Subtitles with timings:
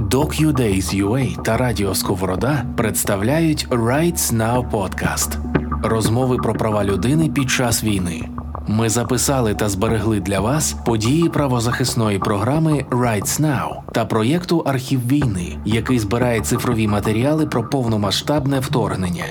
[0.00, 5.38] DocuDays.ua та Радіо Сковорода представляють Rights Now Podcast–
[5.82, 8.28] розмови про права людини під час війни.
[8.68, 15.58] Ми записали та зберегли для вас події правозахисної програми Rights Now та проєкту Архів війни,
[15.64, 19.24] який збирає цифрові матеріали про повномасштабне вторгнення.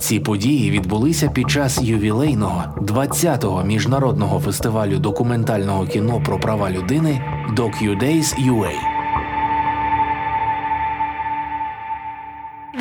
[0.00, 7.22] Ці події відбулися під час ювілейного 20-го міжнародного фестивалю документального кіно про права людини
[7.56, 8.34] DocuDays.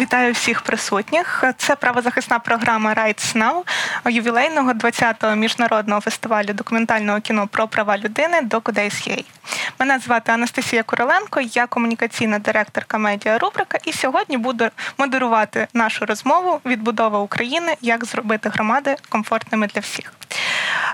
[0.08, 1.44] Вітаю всіх присутніх.
[1.58, 3.64] Це правозахисна програма Rights Now
[4.12, 9.26] ювілейного 20-го міжнародного фестивалю документального кіно про права людини DocuDays.ua.
[9.80, 16.62] Мене звати Анастасія Куриленко, я комунікаційна директорка медіа рубрика, і сьогодні буду модерувати нашу розмову
[16.66, 20.14] Відбудова України, як зробити громади комфортними для всіх.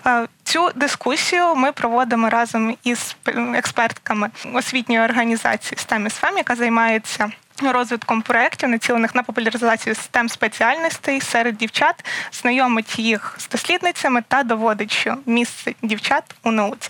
[0.07, 3.15] Е, цю дискусію ми проводимо разом із
[3.55, 7.31] експертками освітньої організації STEM яка займається
[7.71, 14.91] розвитком проєктів, націлених на популяризацію систем спеціальностей серед дівчат, знайомить їх з дослідницями та доводить,
[14.91, 16.89] що місце дівчат у науці.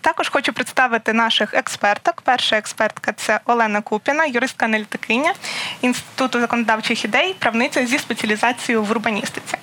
[0.00, 2.20] Також хочу представити наших експерток.
[2.22, 5.34] Перша експертка це Олена Купіна, юристка аналітикиня
[5.80, 9.58] Інституту законодавчих ідей, правниця зі спеціалізацією в урбаністиці.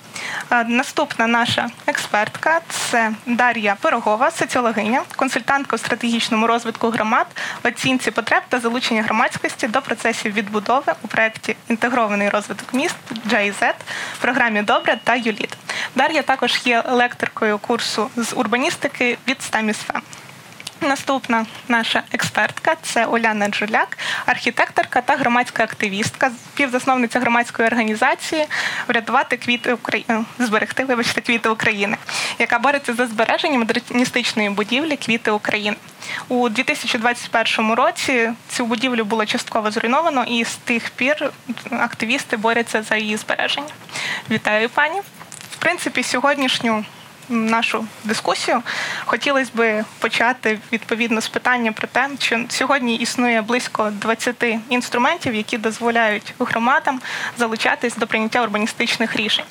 [0.66, 7.26] Наступна наша експертка це Дар'я Пирогова, соціологиня, консультантка у стратегічному розвитку громад,
[7.64, 12.96] оцінці потреб та залучення громадськості до процесів відбудови у проєкті Інтегрований розвиток міст
[13.28, 13.72] JZ,
[14.20, 15.56] програмі Добре та Юліт.
[15.94, 20.00] Дар'я також є лекторкою курсу з урбаністики від СТАМІСФЕ.
[20.80, 28.46] Наступна наша експертка це Оляна Джуляк, архітекторка та громадська активістка, співзасновниця громадської організації
[28.88, 31.96] Врятувати квіти України зберегти, вибачте, квіти України,
[32.38, 35.76] яка бореться за збереження модерністичної будівлі Квіти України.
[36.28, 41.30] У 2021 році цю будівлю було частково зруйновано, і з тих пір
[41.70, 43.72] активісти борються за її збереження.
[44.30, 45.00] Вітаю пані!
[45.52, 46.84] В принципі, сьогоднішню
[47.28, 48.62] нашу дискусію,
[49.04, 55.58] хотілося б почати відповідно з питання про те, що сьогодні існує близько 20 інструментів, які
[55.58, 57.00] дозволяють громадам
[57.38, 59.44] залучатись до прийняття урбаністичних рішень.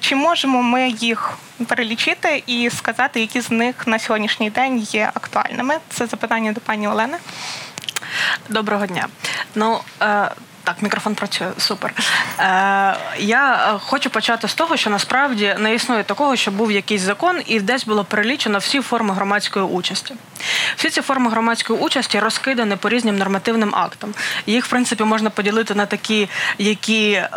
[0.00, 5.74] Чи можемо ми їх перелічити і сказати, які з них на сьогоднішній день є актуальними?
[5.88, 7.18] Це запитання до пані Олени.
[8.48, 9.08] Доброго дня.
[9.54, 10.30] Ну е,
[10.70, 11.94] так, мікрофон працює супер.
[12.38, 17.40] Е, Я хочу почати з того, що насправді не існує такого, що був якийсь закон,
[17.46, 20.14] і десь було перелічено всі форми громадської участі.
[20.76, 24.14] Всі ці форми громадської участі розкидані по різним нормативним актам.
[24.46, 26.28] Їх, в принципі, можна поділити на такі,
[26.58, 27.30] які е,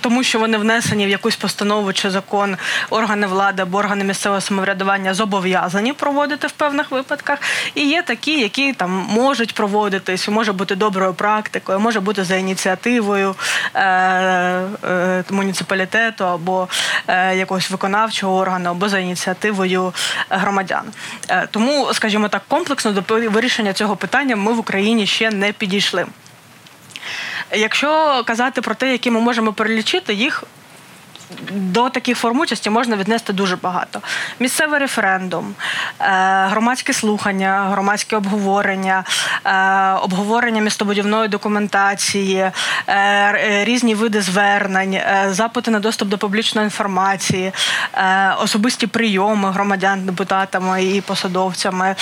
[0.00, 2.56] тому що вони внесені в якусь постанову чи закон
[2.90, 7.38] органи влади або органи місцевого самоврядування зобов'язані проводити в певних випадках.
[7.74, 13.34] І є такі, які там можуть проводитись, може бути доброю практикою, може бути за ініціативою
[13.74, 16.68] е, е, муніципалітету або
[17.08, 19.94] е, якогось виконавчого органу, або за ініціативою
[20.30, 20.84] громадян.
[21.28, 26.06] Е, тому, скажімо так, комплексно до вирішення цього питання ми в Україні ще не підійшли.
[27.54, 30.44] Якщо казати про те, які ми можемо перелічити, їх
[31.50, 34.00] до таких форм участі можна віднести дуже багато:
[34.40, 35.54] місцевий референдум,
[36.00, 36.04] е,
[36.50, 39.04] громадські слухання, громадське обговорення,
[39.44, 42.50] е, обговорення містобудівної документації,
[42.88, 47.52] е, різні види звернень, запити на доступ до публічної інформації,
[48.38, 51.94] особисті прийоми громадян, депутатами і посадовцями,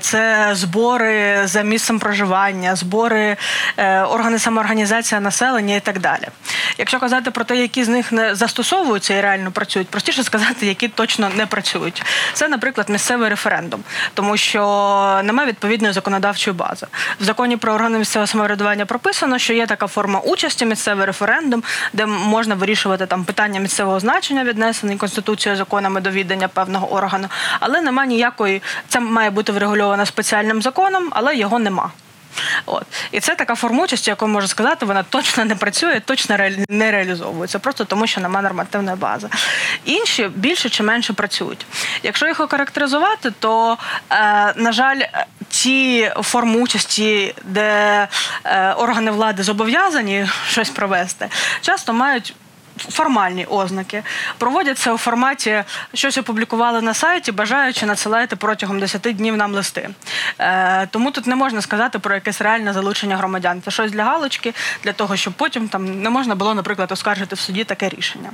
[0.00, 3.36] це збори за місцем проживання, збори
[4.10, 6.28] органи самоорганізації населення і так далі.
[6.78, 10.66] Якщо казати про те, які з них не застосовують, застосовуються і реально працюють, простіше сказати,
[10.66, 12.02] які точно не працюють.
[12.32, 13.82] Це, наприклад, місцевий референдум,
[14.14, 14.60] тому що
[15.24, 16.86] немає відповідної законодавчої бази.
[17.20, 21.62] В законі про органи місцевого самоврядування прописано, що є така форма участі, місцевий референдум,
[21.92, 27.28] де можна вирішувати там питання місцевого значення, віднесені конституцією законами до віддання певного органу,
[27.60, 31.90] але немає ніякої, це має бути врегульовано спеціальним законом, але його нема.
[32.66, 36.38] От і це така форма участі, яку можу сказати, вона точно не працює, точно
[36.68, 39.28] не реалізовується, просто тому, що немає нормативної бази.
[39.84, 41.66] Інші більше чи менше працюють.
[42.02, 43.78] Якщо їх охарактеризувати, то
[44.10, 45.00] е, на жаль,
[45.48, 48.08] ті форми участі, де
[48.44, 51.28] е, органи влади зобов'язані щось провести,
[51.60, 52.34] часто мають
[52.78, 54.02] формальні ознаки.
[54.38, 55.64] Проводяться у форматі
[55.94, 59.90] щось опублікували на сайті, бажаючи надсилаєте протягом 10 днів нам листи.
[60.38, 63.62] Е, Тому тут не можна сказати про якесь реальне залучення громадян.
[63.62, 67.38] Це щось для галочки, для того, щоб потім там не можна було, наприклад, оскаржити в
[67.38, 68.30] суді таке рішення.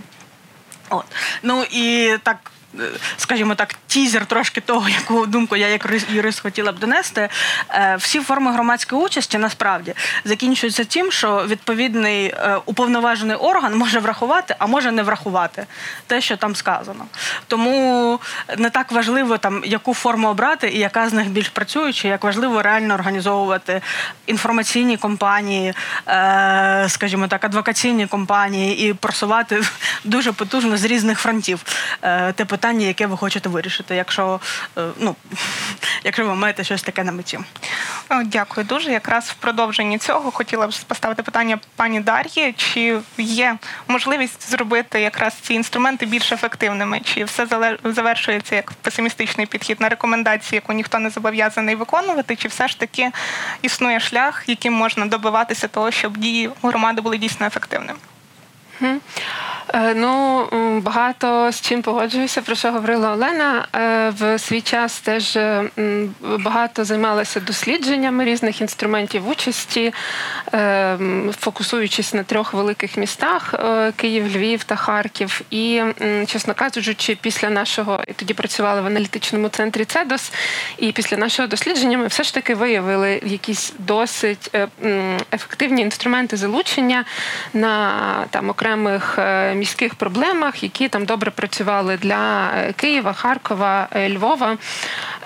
[0.90, 1.04] От.
[1.42, 2.51] Ну і так
[3.16, 7.28] скажімо так, тізер трошки того, яку думку я як юрист хотіла б донести.
[7.70, 14.56] Е, всі форми громадської участі насправді закінчуються тим, що відповідний е, уповноважений орган може врахувати,
[14.58, 15.66] а може не врахувати
[16.06, 17.04] те, що там сказано.
[17.46, 18.20] Тому
[18.58, 22.62] не так важливо там яку форму обрати і яка з них більш працююча, як важливо
[22.62, 23.80] реально організовувати
[24.26, 25.74] інформаційні компанії,
[26.88, 29.62] скажімо так, адвокаційні компанії і просувати
[30.04, 31.64] дуже потужно з різних фронтів
[32.34, 34.40] те питання, яке ви хочете вирішити, якщо
[34.78, 35.16] е, ну,
[36.04, 37.38] якщо ви маєте щось таке на меті.
[38.24, 38.92] Дякую дуже.
[38.92, 43.56] Якраз в продовженні цього хотіла б поставити питання пані Дар'ї: чи є
[43.88, 47.00] можливість зробити якраз ці інструменти більш ефективними?
[47.00, 47.46] Чи все
[47.84, 52.36] завершується як песимістичний підхід на рекомендації, яку ніхто не зобов'язаний виконувати?
[52.36, 53.10] Чи все ж таки
[53.62, 57.98] існує шлях, яким можна добиватися того, щоб дії громади були дійсно ефективними?
[59.74, 60.46] Е, ну,
[60.80, 63.66] багато з чим погоджуюся, про що говорила Олена.
[63.74, 65.38] Е, в свій час теж
[66.38, 69.92] багато займалася дослідженнями різних інструментів участі,
[70.54, 70.98] е,
[71.40, 73.54] фокусуючись на трьох великих містах:
[73.96, 75.40] Київ, Львів та Харків.
[75.50, 75.82] І,
[76.26, 80.32] чесно кажучи, після нашого і тоді працювали в аналітичному центрі Цедос,
[80.78, 84.56] і після нашого дослідження ми все ж таки виявили якісь досить
[85.32, 87.04] ефективні інструменти залучення
[87.52, 87.92] на
[88.30, 89.18] там окремих
[89.56, 94.56] міських проблемах, які там добре працювали для е, Києва, Харкова, е, Львова.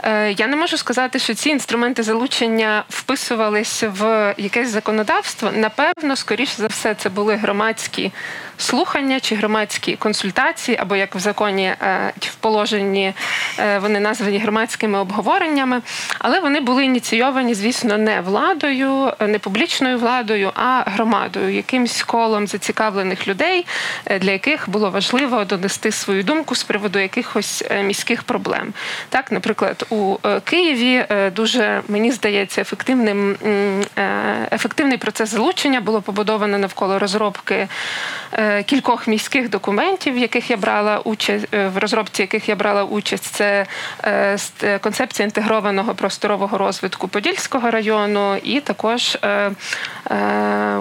[0.03, 5.51] Е, я не можу сказати, що ці інструменти залучення вписувались в якесь законодавство.
[5.55, 8.13] Напевно, скоріше за все, це були громадські
[8.59, 13.13] слухання чи громадські консультації, або як в законі е, в положенні
[13.59, 15.83] е, вони названі громадськими обговореннями,
[16.19, 23.29] але вони були ініційовані, звісно, не владою, не публічною владою, а громадою, якимсь колом зацікавлених
[23.29, 23.36] людей,
[24.05, 28.73] е, для яких було важливо донести свою думку з приводу якихось міських проблем.
[29.09, 31.05] Так, наприклад, у Києві
[31.37, 33.37] дуже мені здається ефективним
[34.53, 37.69] ефективний процес залучення було побудовано навколо розробки.
[38.33, 42.85] Е, кількох міських документів, в яких я брала участь е, в розробці, яких я брала
[42.85, 43.67] участь, це
[44.05, 44.39] е,
[44.81, 49.19] концепція інтегрованого просторового розвитку Подільського району, і також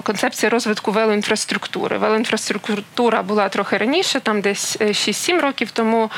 [0.04, 1.98] концепція розвитку велоінфраструктури.
[2.36, 6.10] Велоінфраструктура була трохи раніше, там десь 6-7 років тому.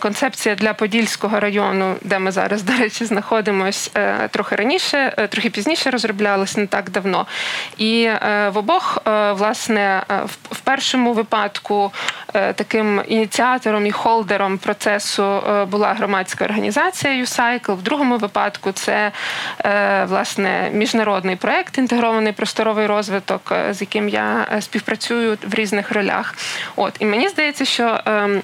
[0.00, 3.90] Концепція для Подільського району, де ми зараз, до речі, знаходимось
[4.30, 7.26] трохи раніше, трохи пізніше розроблялась не так давно.
[7.78, 8.98] І в обох,
[9.32, 10.02] власне,
[10.50, 11.92] в першому випадку
[12.34, 19.12] е, таким ініціатором і холдером процесу е, була громадська організація UCycle, В другому випадку це
[19.64, 26.34] е, власне міжнародний проект інтегрований просторовий розвиток, з яким я співпрацюю в різних ролях.
[26.76, 28.42] От і мені здається, що ем,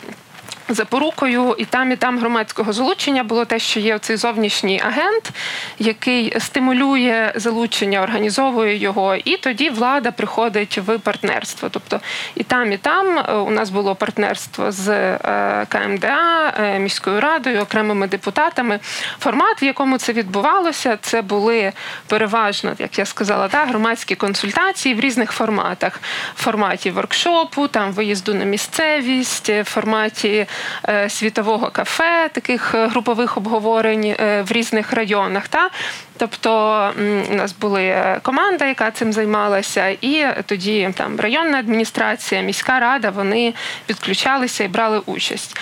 [0.68, 5.30] Запорукою і там, і там громадського залучення було те, що є цей зовнішній агент,
[5.78, 11.68] який стимулює залучення, організовує його, і тоді влада приходить в партнерство.
[11.68, 12.00] Тобто
[12.34, 17.60] і там, і там е, у нас було партнерство з е, КМДА, е, міською радою,
[17.60, 18.80] окремими депутатами.
[19.18, 21.72] Формат, в якому це відбувалося, це були
[22.06, 26.00] переважно, як я сказала, так, громадські консультації в різних форматах:
[26.34, 30.46] в форматі воркшопу, там виїзду на місцевість, в форматі.
[30.88, 35.48] Е, світового кафе, таких е, групових обговорень е, в різних районах.
[35.48, 35.70] Та?
[36.16, 36.92] Тобто
[37.30, 43.54] у нас була команда, яка цим займалася, і тоді там районна адміністрація, міська рада вони
[43.86, 45.56] підключалися і брали участь.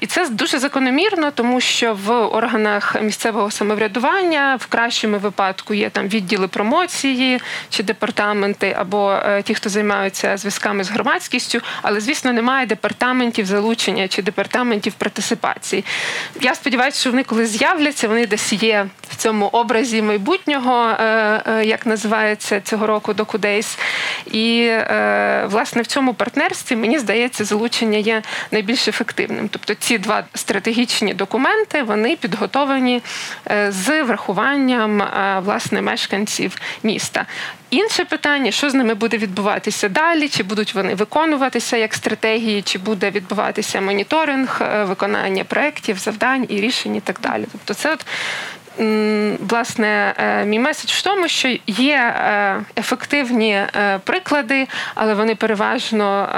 [0.00, 6.08] І це дуже закономірно, тому що в органах місцевого самоврядування в кращому випадку є там
[6.08, 7.40] відділи промоції
[7.70, 14.08] чи департаменти, або ті, хто займаються зв'язками з громадськістю, але звісно немає департаментів залучення залучення
[14.08, 15.84] чи департаментів партисипації.
[16.40, 21.64] Я сподіваюся, що вони коли з'являться, вони десь є в цьому образі майбутнього, е, е,
[21.64, 23.78] як називається цього року Докудейс.
[24.32, 29.48] І е, власне в цьому партнерстві мені здається, залучення є найбільш ефективним.
[29.48, 33.02] Тобто ці два стратегічні документи вони підготовлені
[33.68, 35.02] з врахуванням
[35.44, 37.26] власне мешканців міста.
[37.70, 42.78] Інше питання, що з ними буде відбуватися далі, чи будуть вони виконуватися як стратегії, чи
[42.78, 47.44] буде відбуватися моніторинг, е, виконання проєктів, завдань і рішень, і так далі.
[47.52, 48.06] Тобто, це от.
[49.40, 53.62] Власне, е, мій меседж в тому, що є е, ефективні
[54.04, 56.28] приклади, але вони переважно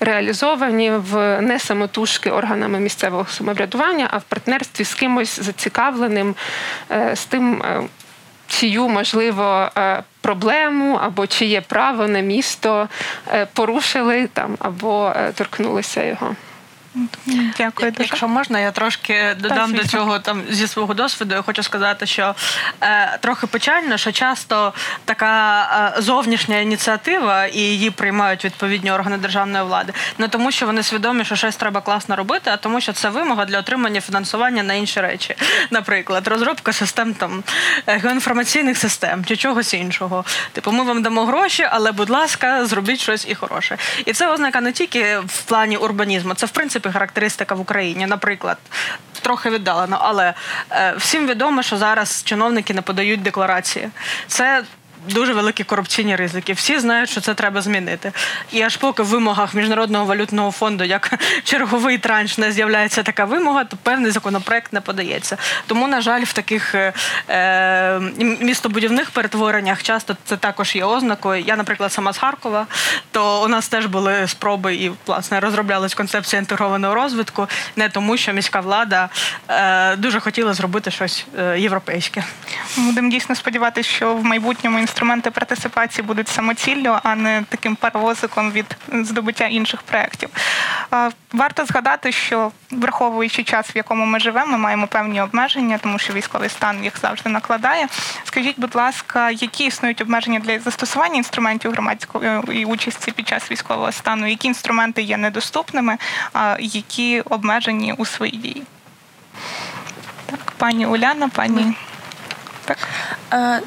[0.00, 6.34] реалізовані в не самотужки органами місцевого самоврядування, а в партнерстві з кимось зацікавленим,
[7.14, 7.62] з тим,
[8.46, 9.70] чию можливо
[10.28, 12.88] проблему або чиє право на місто
[13.32, 16.36] е, порушили там або е, торкнулися його.
[17.58, 18.02] Дякую дуже.
[18.04, 21.34] Якщо можна, я трошки додам до цього там зі свого досвіду.
[21.34, 22.34] Я хочу сказати, що
[22.80, 24.72] е, трохи печально, що часто
[25.04, 25.62] така
[25.98, 31.24] е, зовнішня ініціатива і її приймають відповідні органи державної влади, не тому, що вони свідомі,
[31.24, 35.00] що щось треба класно робити, а тому, що це вимога для отримання фінансування на інші
[35.00, 35.36] речі.
[35.70, 37.42] Наприклад, розробка систем там
[37.86, 40.24] е, геоінформаційних систем чи чогось іншого.
[40.52, 43.76] Типу, ми вам дамо гроші, але будь ласка, зробіть щось і хороше.
[44.04, 48.06] І це ознака не тільки в плані урбанізму, це в принципі характеристика в Україні.
[48.06, 48.58] Наприклад,
[49.20, 50.34] трохи віддалено, але
[50.70, 53.88] е, всім відомо, що зараз чиновники не подають декларації.
[54.26, 54.64] Це
[55.08, 56.52] Дуже великі корупційні ризики.
[56.52, 58.12] Всі знають, що це треба змінити.
[58.52, 61.14] І аж поки в вимогах міжнародного валютного фонду як
[61.44, 65.36] черговий транш не з'являється така вимога, то певний законопроект не подається.
[65.66, 66.92] Тому, на жаль, в таких е,
[67.28, 68.00] е,
[68.40, 71.44] містобудівних перетвореннях часто це також є ознакою.
[71.46, 72.66] Я, наприклад, сама з Харкова,
[73.10, 78.32] то у нас теж були спроби і власне розроблялась концепція інтегрованого розвитку, не тому, що
[78.32, 79.08] міська влада
[79.48, 82.24] е, дуже хотіла зробити щось е, європейське.
[82.76, 88.76] Будемо дійсно сподіватися, що в майбутньому інструменти партисипації будуть самоціллю, а не таким паровозиком від
[88.92, 90.28] здобуття інших проєктів.
[90.94, 95.98] Е, Варто згадати, що враховуючи час, в якому ми живемо, ми маємо певні обмеження, тому
[95.98, 97.88] що військовий стан їх завжди накладає.
[98.24, 104.26] Скажіть, будь ласка, які існують обмеження для застосування інструментів громадської участі під час військового стану?
[104.26, 105.98] Які інструменти є недоступними,
[106.32, 108.62] а які обмежені у своїй дії?
[110.26, 111.74] Так, пані Уляна, пані.
[112.64, 112.78] Так.
[113.32, 113.62] Е,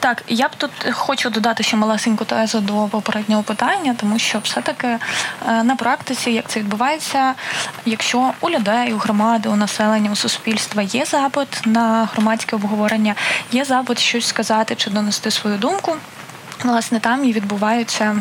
[0.00, 4.86] так, я б тут хочу додати ще малесеньку тезу до попереднього питання, тому що все-таки
[4.88, 4.98] е,
[5.62, 7.34] на практиці, як це відбувається,
[7.86, 13.14] якщо у людей, у громади, у населення, у суспільства є запит на громадське обговорення,
[13.52, 15.96] є запит щось сказати чи донести свою думку,
[16.64, 18.16] власне, там і відбуваються.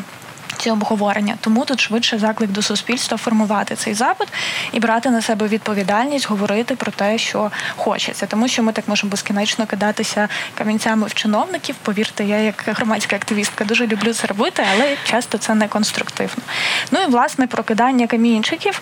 [0.58, 4.28] Ці обговорення, тому тут швидше заклик до суспільства формувати цей запит
[4.72, 9.12] і брати на себе відповідальність, говорити про те, що хочеться, тому що ми так можемо
[9.12, 11.76] безкінечно кидатися камінцями в чиновників.
[11.82, 16.44] Повірте, я як громадська активістка дуже люблю це робити, але часто це не конструктивно.
[16.92, 18.82] Ну і власне про кидання камінчиків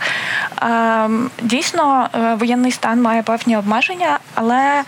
[0.61, 4.83] Ем, дійсно е, воєнний стан має певні обмеження, але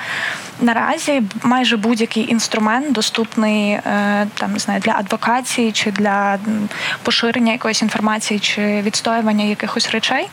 [0.62, 3.82] наразі майже будь-який інструмент доступний е,
[4.34, 6.38] там не знаю для адвокації чи для
[7.04, 10.28] поширення якоїсь інформації чи відстоювання якихось речей.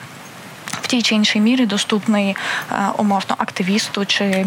[0.82, 2.36] В тій чи іншій мірі доступний
[2.72, 4.46] е, умовно активісту чи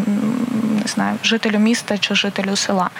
[0.88, 2.90] не знаю, жителю міста чи жителю села.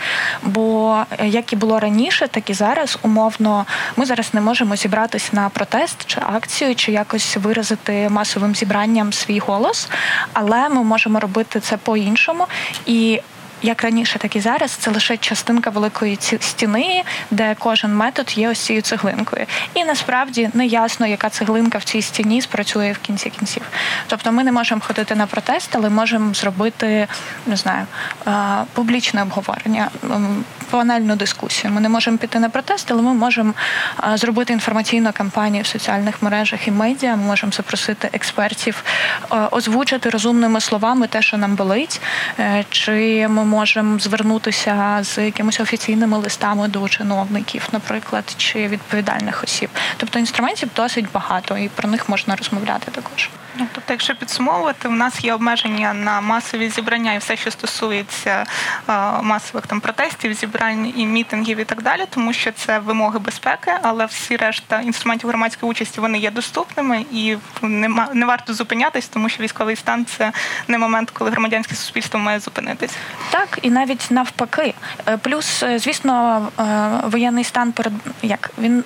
[0.43, 3.67] Бо е, як і було раніше, так і зараз умовно
[3.97, 9.39] ми зараз не можемо зібратися на протест чи акцію, чи якось виразити масовим зібранням свій
[9.39, 9.89] голос,
[10.33, 12.47] але ми можемо робити це по-іншому
[12.87, 13.21] і.
[13.63, 18.49] Як раніше, так і зараз, це лише частинка великої ці- стіни, де кожен метод є
[18.49, 19.47] ось цією цеглинкою.
[19.75, 23.63] І насправді не ясно, яка цеглинка в цій стіні спрацює в кінці кінців.
[24.07, 27.07] Тобто ми не можемо ходити на протест, але можемо зробити
[27.47, 27.87] не знаю
[28.27, 28.31] е,
[28.73, 31.73] публічне обговорення, м, панельну дискусію.
[31.73, 33.55] Ми не можемо піти на протест, але ми можемо
[34.13, 37.17] е, зробити інформаційну кампанію в соціальних мережах і медіа.
[37.17, 38.85] Ми можемо запросити експертів,
[39.33, 42.01] е, озвучити розумними словами те, що нам болить,
[42.71, 49.71] чи ми можемо звернутися з якимись офіційними листами до чиновників, наприклад, чи відповідальних осіб.
[49.97, 53.31] Тобто інструментів досить багато, і про них можна розмовляти також.
[53.59, 58.45] Ну, тобто, якщо підсумовувати, у нас є обмеження на масові зібрання і все, що стосується
[58.89, 63.73] е, масових там протестів, зібрань і мітингів і так далі, тому що це вимоги безпеки,
[63.83, 69.29] але всі решта інструментів громадської участі вони є доступними і нема не варто зупинятись, тому
[69.29, 70.33] що військовий стан це
[70.69, 72.93] не момент, коли громадянське суспільство має зупинитись.
[73.31, 74.75] Так, і навіть навпаки.
[75.07, 76.49] Е, Плюс, е, звісно,
[77.05, 78.85] воєнний стан перед як він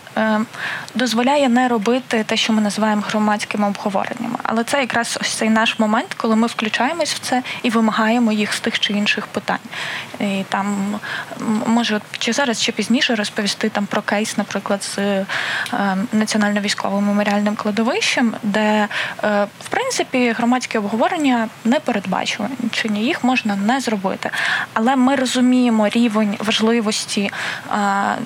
[0.94, 4.36] дозволяє не робити те, що ми називаємо громадськими обговореннями.
[4.42, 8.52] Але це якраз ось цей наш момент, коли ми включаємось в це і вимагаємо їх
[8.52, 9.58] з тих чи інших питань.
[10.20, 11.00] І там
[11.66, 15.26] може чи зараз, чи пізніше розповісти там про кейс, наприклад, з е,
[16.12, 18.88] національно-військовим меморіальним кладовищем, де
[19.24, 24.30] е, в принципі громадське обговорення не передбачувані, чи ні їх можна не зробити.
[24.72, 27.30] Але ми розуміємо рівень важливості,
[27.70, 27.76] е,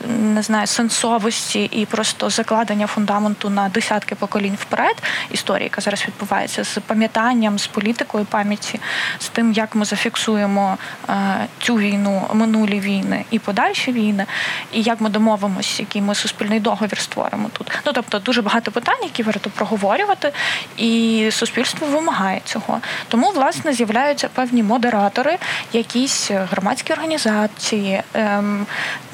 [0.08, 6.25] не знаю, сенсовості і просто закладення фундаменту на десятки поколінь вперед історії, яка зараз відбувається
[6.64, 8.80] з пам'ятанням, з політикою пам'яті,
[9.18, 10.78] з тим, як ми зафіксуємо
[11.08, 11.12] е,
[11.60, 14.26] цю війну, минулі війни і подальші війни,
[14.72, 17.72] і як ми домовимося, який ми суспільний договір створимо тут.
[17.86, 20.32] Ну тобто дуже багато питань, які варто проговорювати,
[20.76, 22.80] і суспільство вимагає цього.
[23.08, 25.38] Тому власне з'являються певні модератори,
[25.72, 28.02] якісь громадські організації.
[28.14, 28.66] Ем,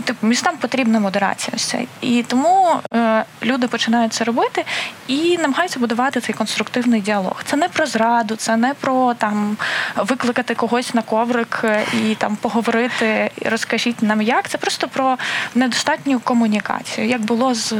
[0.04, 1.52] типу, містам потрібна модерація.
[1.56, 1.74] Ось.
[2.00, 4.64] І тому е, люди починають це робити
[5.06, 7.42] і намагаються будувати цей конструктивний діалог.
[7.44, 9.56] Це не про зраду, це не про там
[9.96, 14.48] викликати когось на коврик е, і там поговорити, розкажіть нам як.
[14.48, 15.18] Це просто про
[15.54, 17.74] недостатню комунікацію, як було з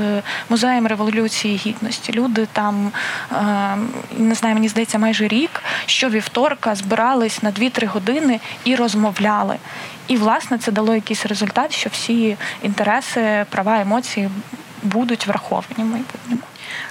[0.48, 2.12] музеєм революції гідності.
[2.12, 2.92] Люди там
[3.32, 3.76] е,
[4.18, 9.56] не знаю, мені здається, майже рік, що вівторка збирались на 2-3 години і розмовляли.
[10.08, 14.30] І власне це дало якийсь результат, що всі інтереси, права, емоції
[14.82, 16.42] будуть враховані в майбутньому.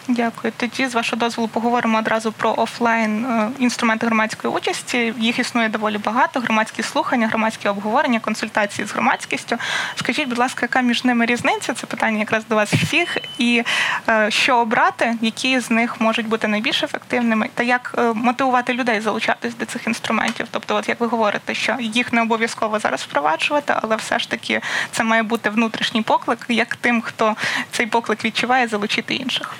[0.08, 0.54] Дякую.
[0.58, 5.14] Тоді з вашого дозволу поговоримо одразу про офлайн е, інструменти громадської участі.
[5.18, 6.40] Їх існує доволі багато.
[6.40, 9.58] Громадські слухання, громадські обговорення, консультації з громадськістю.
[9.96, 11.74] Скажіть, будь ласка, яка між ними різниця?
[11.74, 13.18] Це питання якраз до вас всіх.
[13.38, 13.64] І
[14.10, 19.02] е, що обрати, які з них можуть бути найбільш ефективними, та як е, мотивувати людей
[19.02, 20.48] залучатись до цих інструментів?
[20.52, 24.62] Тобто, от як ви говорите, що їх не обов'язково зараз впроваджувати, але все ж таки
[24.92, 27.36] це має бути внутрішній поклик, як тим, хто
[27.72, 29.56] цей поклик відчуває, залучити інших.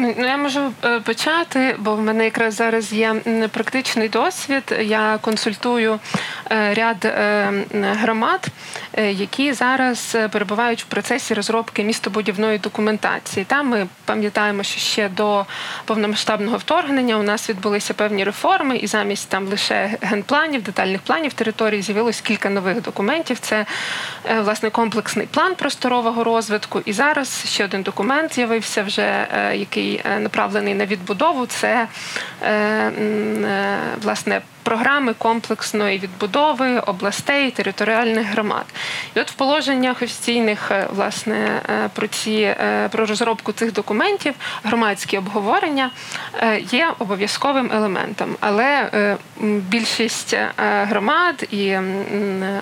[0.00, 3.14] Ну, ну, я можу е, почати, бо в мене якраз зараз є
[3.52, 4.62] практичний досвід.
[4.80, 5.98] Я консультую
[6.50, 8.46] е, ряд е, громад,
[8.96, 13.44] які зараз перебувають в процесі розробки містобудівної документації.
[13.44, 15.46] Там ми пам'ятаємо, що ще до
[15.84, 21.82] повномасштабного вторгнення у нас відбулися певні реформи, і замість там лише генпланів, детальних планів території
[21.82, 23.38] з'явилось кілька нових документів.
[23.38, 23.66] Це
[24.40, 26.82] власне комплексний план просторового розвитку.
[26.84, 31.88] І зараз ще один документ з'явився вже який який е, направлений на відбудову, це
[32.42, 38.64] е, е, власне програми комплексної відбудови областей, територіальних громад.
[39.14, 41.60] І от в положеннях офіційних власне
[41.94, 42.56] про ці
[42.90, 44.34] про розробку цих документів
[44.64, 45.90] громадські обговорення
[46.70, 48.90] є обов'язковим елементом, але
[49.40, 51.76] більшість громад і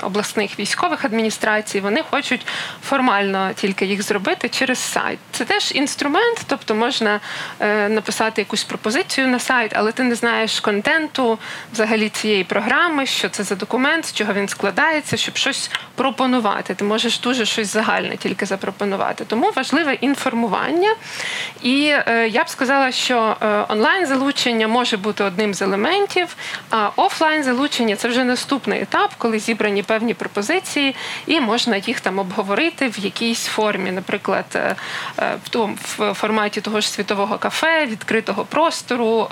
[0.02, 2.46] обласних військових адміністрацій вони хочуть
[2.84, 5.18] формально тільки їх зробити через сайт.
[5.32, 7.20] Це теж інструмент, тобто можна
[7.60, 11.38] Е, написати якусь пропозицію на сайт, але ти не знаєш контенту
[11.72, 16.74] взагалі цієї програми, що це за документ, з чого він складається, щоб щось пропонувати.
[16.74, 19.24] Ти можеш дуже щось загальне тільки запропонувати.
[19.24, 20.94] Тому важливе інформування.
[21.62, 26.36] І е, я б сказала, що е, онлайн залучення може бути одним з елементів,
[26.70, 30.94] а офлайн залучення це вже наступний етап, коли зібрані певні пропозиції,
[31.26, 34.76] і можна їх там обговорити в якійсь формі, наприклад,
[35.44, 39.28] в тому в форматі того ж світового кафе, відкритого простору,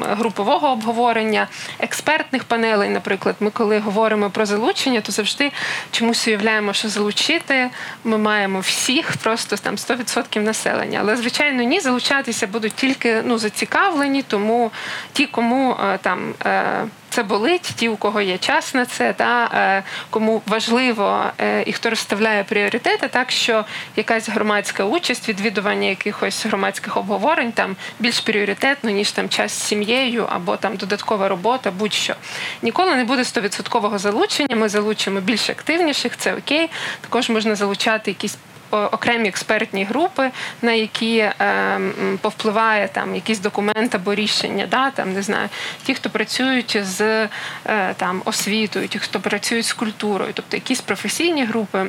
[0.00, 1.48] групового обговорення,
[2.00, 2.88] експертних панелей.
[2.88, 5.52] Наприклад, ми коли говоримо про залучення, то завжди
[5.90, 7.70] чомусь уявляємо, що залучити
[8.04, 10.98] ми маємо всіх, просто там 100% населення.
[11.02, 14.70] Але звичайно, ні, залучатися будуть тільки ну зацікавлені, тому
[15.12, 16.34] ті, кому е, там.
[17.10, 21.24] Е, це болить, ті, у кого є час на це, та е, кому важливо
[21.66, 23.64] і хто розставляє пріоритети, так що
[23.96, 30.26] якась громадська участь, відвідування якихось громадських обговорень там більш пріоритетно, ніж там час з сім'єю
[30.30, 32.14] або там додаткова робота, будь-що
[32.62, 34.56] ніколи не буде стовідсоткового залучення.
[34.56, 36.70] Ми залучимо більш активніших, це окей.
[37.00, 38.38] Також можна залучати якісь
[38.70, 40.30] окремі експертні групи,
[40.62, 41.34] на які е,
[42.20, 44.66] повпливає там якийсь документ або рішення.
[44.70, 45.48] Да, там не знаю,
[45.84, 47.28] ті, хто працюють з
[47.66, 51.86] е, там освітою, ті, хто працюють з культурою, тобто якісь професійні групи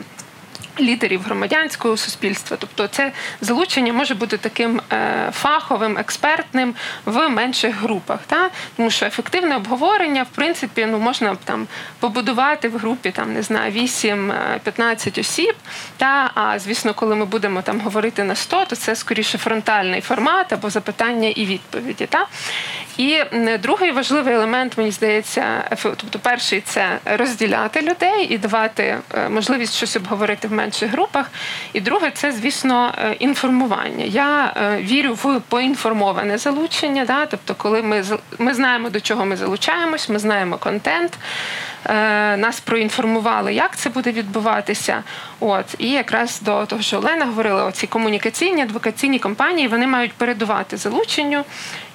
[0.81, 2.57] лідерів громадянського суспільства.
[2.59, 8.19] Тобто, це залучення може бути таким е, фаховим, експертним в менших групах.
[8.27, 8.49] Та?
[8.77, 11.67] Тому що ефективне обговорення, в принципі, ну можна там
[11.99, 15.55] побудувати в групі там не знаю 8-15 осіб.
[15.97, 20.53] Та а звісно, коли ми будемо там говорити на 100, то це скоріше фронтальний формат
[20.53, 22.05] або запитання і відповіді.
[22.05, 22.27] Та?
[22.97, 23.23] І
[23.59, 25.43] другий важливий елемент, мені здається,
[25.83, 31.31] тобто перший це розділяти людей і давати е, можливість щось обговорити в менших групах.
[31.73, 34.05] І друге, це, звісно, е, інформування.
[34.05, 37.05] Я е, вірю в поінформоване залучення.
[37.05, 37.25] Да?
[37.25, 38.03] Тобто, коли ми
[38.37, 41.17] ми знаємо, до чого ми залучаємось, ми знаємо контент.
[42.37, 45.03] Нас проінформували, як це буде відбуватися.
[45.39, 50.77] От і якраз до того, що Олена говорила, оці комунікаційні адвокаційні компанії вони мають передувати
[50.77, 51.45] залученню.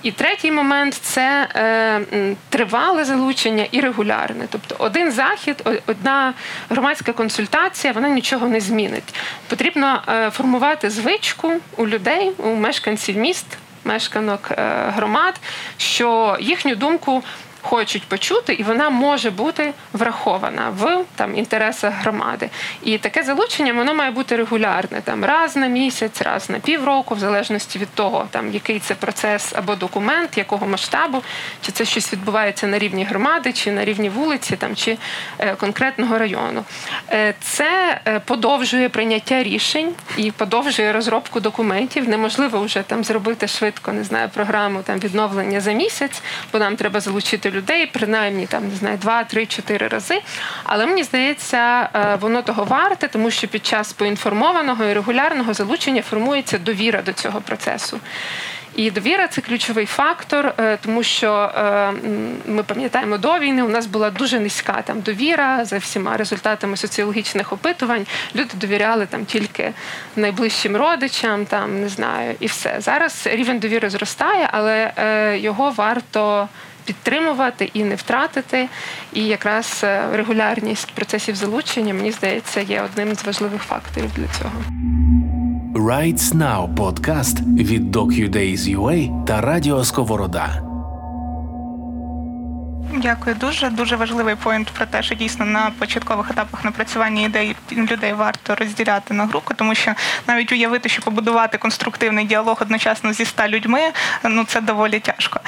[0.07, 2.01] І третій момент це е,
[2.49, 4.45] тривале залучення і регулярне.
[4.51, 6.35] Тобто один захід, одна
[6.71, 9.15] громадська консультація, вона нічого не змінить.
[9.49, 13.47] Потрібно е, формувати звичку у людей, у мешканців міст,
[13.85, 14.55] мешканок е,
[14.97, 15.35] громад,
[15.77, 17.23] що їхню думку
[17.67, 22.51] хочуть почути, і вона може бути врахована в там інтересах громади.
[22.83, 27.19] І таке залучення воно має бути регулярне, там раз на місяць, раз на півроку, в
[27.19, 31.23] залежності від того, там який це процес або документ, якого масштабу,
[31.63, 34.99] чи це щось відбувається на рівні громади, чи на рівні вулиці, там чи
[35.39, 36.65] е, конкретного району.
[37.11, 42.09] Е, це е, подовжує прийняття рішень і подовжує розробку документів.
[42.09, 47.01] Неможливо вже там зробити швидко, не знаю, програму там відновлення за місяць, бо нам треба
[47.01, 50.21] залучити людей, принаймні там не знаю, два, три, чотири рази.
[50.65, 56.03] Але мені здається, е, воно того варте, тому що під час поінформованого і регулярного залучення
[56.03, 58.01] формується довіра до цього процесу.
[58.77, 61.93] І довіра це ключовий фактор, е, тому що е,
[62.47, 63.63] ми пам'ятаємо до війни.
[63.63, 68.07] У нас була дуже низька там довіра за всіма результатами соціологічних опитувань.
[68.35, 69.73] Люди довіряли там тільки
[70.17, 72.77] найближчим родичам, там не знаю, і все.
[72.81, 74.93] Зараз рівень довіри зростає, але
[75.41, 76.49] його варто.
[76.87, 78.69] Підтримувати і не втратити,
[79.13, 84.53] і якраз регулярність процесів залучення мені здається є одним з важливих факторів для цього.
[85.77, 90.66] Rights Now подкаст від DocUdays.ua та Радіо Сковорода.
[92.97, 93.71] Дякую дуже.
[93.71, 99.15] Дуже важливий поінт про те, що дійсно на початкових етапах напрацювання ідей людей варто розділяти
[99.15, 99.95] на групи, тому що
[100.27, 103.81] навіть уявити, що побудувати конструктивний діалог одночасно зі ста людьми,
[104.25, 105.41] ну це доволі тяжко.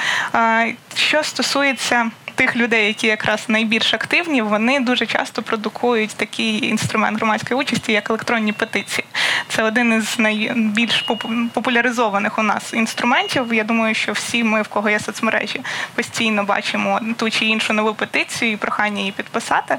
[0.95, 7.59] Що стосується тих людей, які якраз найбільш активні, вони дуже часто продукують такий інструмент громадської
[7.59, 9.05] участі, як електронні петиції.
[9.47, 11.05] Це один із найбільш
[11.53, 13.53] популяризованих у нас інструментів.
[13.53, 15.61] Я думаю, що всі ми, в кого є соцмережі,
[15.95, 19.77] постійно бачимо ту чи іншу нову петицію і прохання її підписати.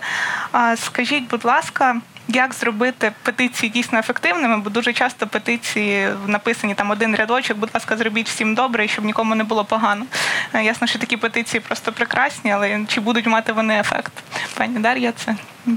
[0.77, 2.01] Скажіть, будь ласка.
[2.35, 4.59] Як зробити петиції дійсно ефективними?
[4.59, 9.35] Бо дуже часто петиції написані там один рядочок, будь ласка, зробіть всім добре, щоб нікому
[9.35, 10.07] не було погано.
[10.53, 14.13] Е, ясно, що такі петиції просто прекрасні, але чи будуть мати вони ефект?
[14.55, 15.37] Пані Дар'я, це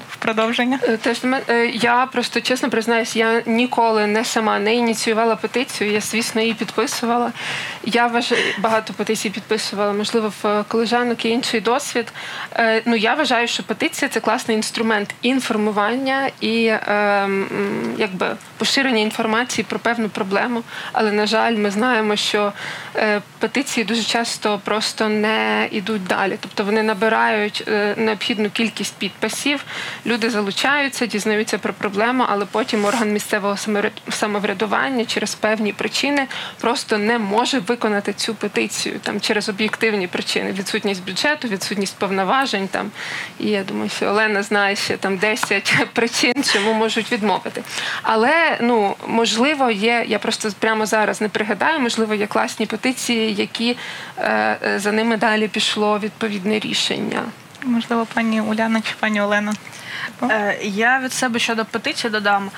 [0.10, 0.80] в продовження?
[0.84, 5.92] Е, теж е, я просто чесно признаюсь, я ніколи не сама не ініціювала петицію.
[5.92, 7.32] Я, звісно, її підписувала.
[7.84, 12.14] Я вважаю, багато петицій підписувала, можливо, в колежанок і інший досвід.
[12.86, 17.30] Ну я вважаю, що петиція це класний інструмент інформування і е,
[17.98, 20.64] якби поширення інформації про певну проблему.
[20.94, 22.54] Але на жаль, ми знаємо, що
[22.96, 29.66] е, петиції дуже часто просто не йдуть далі, тобто вони набирають е, необхідну кількість підписів,
[30.06, 33.58] люди залучаються, дізнаються про проблему, але потім орган місцевого
[34.10, 36.28] самоврядування через певні причини
[36.62, 42.68] просто не може виконати цю петицію там через об'єктивні причини: відсутність бюджету, відсутність повноважень.
[42.68, 42.92] Там
[43.40, 47.64] і я думаю, що Олена знає ще там 10 причин причин, чому можуть відмовити.
[48.02, 50.06] Але ну можливо, є.
[50.08, 53.78] Я просто прямо зараз не пригадаю, можливо, є класні петиції, які
[54.18, 57.24] е, е за ними далі пішло відповідне рішення.
[57.64, 59.54] Можливо, пані Уляна чи пані Олена.
[60.24, 62.50] Е, я від себе щодо петиції додам.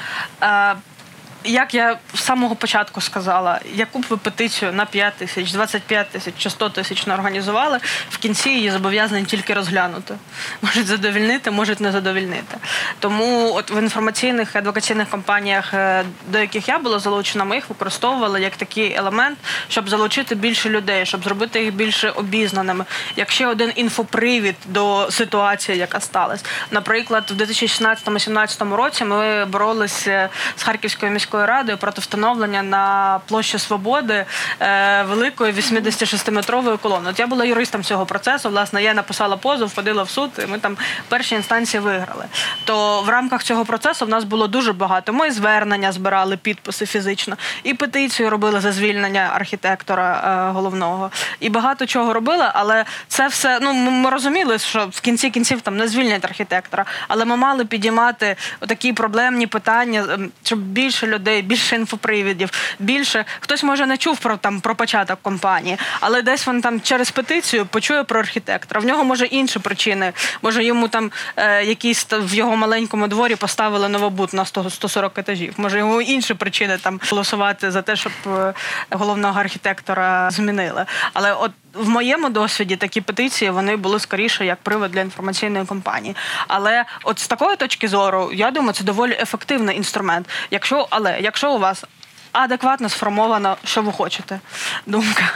[1.45, 6.33] Як я з самого початку сказала, яку б ви петицію на 5 тисяч, 25 тисяч
[6.37, 7.79] чи 100 тисяч не організували,
[8.09, 10.15] в кінці її зобов'язані тільки розглянути.
[10.61, 12.57] Можуть задовільнити, можуть не задовільнити.
[12.99, 18.41] Тому от в інформаційних адвокаційних компаніях, е, до яких я була залучена, ми їх використовували
[18.41, 19.37] як такий елемент,
[19.69, 22.85] щоб залучити більше людей, щоб зробити їх більше обізнаними.
[23.15, 26.45] Як ще один інфопривід до ситуації, яка сталася.
[26.71, 33.59] Наприклад, в 2016-2017 році ми боролися з Харківською міською міською радою проти встановлення на площі
[33.59, 34.25] Свободи
[34.59, 37.09] е, великої 86-метрової колони.
[37.09, 38.49] От я була юристом цього процесу.
[38.49, 40.31] Власне, я написала позов, ходила в суд.
[40.43, 42.25] і Ми там в першій інстанції виграли.
[42.65, 45.13] То в рамках цього процесу в нас було дуже багато.
[45.13, 50.07] Ми звернення збирали підписи фізично, і петицію робили за звільнення архітектора
[50.49, 51.11] е, головного.
[51.39, 53.59] І багато чого робили, але це все.
[53.61, 58.35] Ну ми розуміли, що в кінці кінців там не звільнять архітектора, але ми мали підіймати
[58.67, 64.17] такі проблемні питання, ем, щоб більше людей людей, більше інфопривідів, більше хтось може не чув
[64.17, 68.81] про там про початок компанії, але десь він там через петицію почує про архітектора.
[68.81, 70.13] В нього може інші причини.
[70.41, 75.53] Може йому там е, якісь в його маленькому дворі поставили новобут на 100, 140 етажів.
[75.57, 78.53] Може йому інші причини там голосувати за те, щоб е,
[78.89, 80.85] головного архітектора змінили.
[81.13, 86.15] Але от в моєму досвіді такі петиції вони були скоріше як привод для інформаційної кампанії.
[86.47, 90.29] Але от з такої точки зору, я думаю, це доволі ефективний інструмент.
[90.51, 91.83] Якщо але якщо у вас
[92.31, 94.39] адекватно сформована, що ви хочете,
[94.85, 95.31] думка,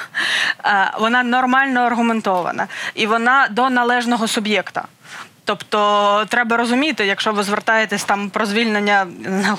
[1.00, 4.86] вона нормально аргументована і вона до належного суб'єкта.
[5.50, 9.08] Тобто треба розуміти, якщо ви звертаєтесь там про звільнення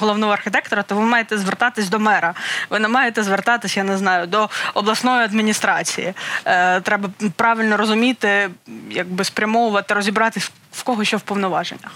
[0.00, 2.34] головного архітектора, то ви маєте звертатись до мера.
[2.70, 6.14] Ви не маєте звертатись, я не знаю, до обласної адміністрації.
[6.44, 8.50] Е, треба правильно розуміти,
[8.90, 11.92] якби спрямовувати, розібратись в кого що в повноваженнях.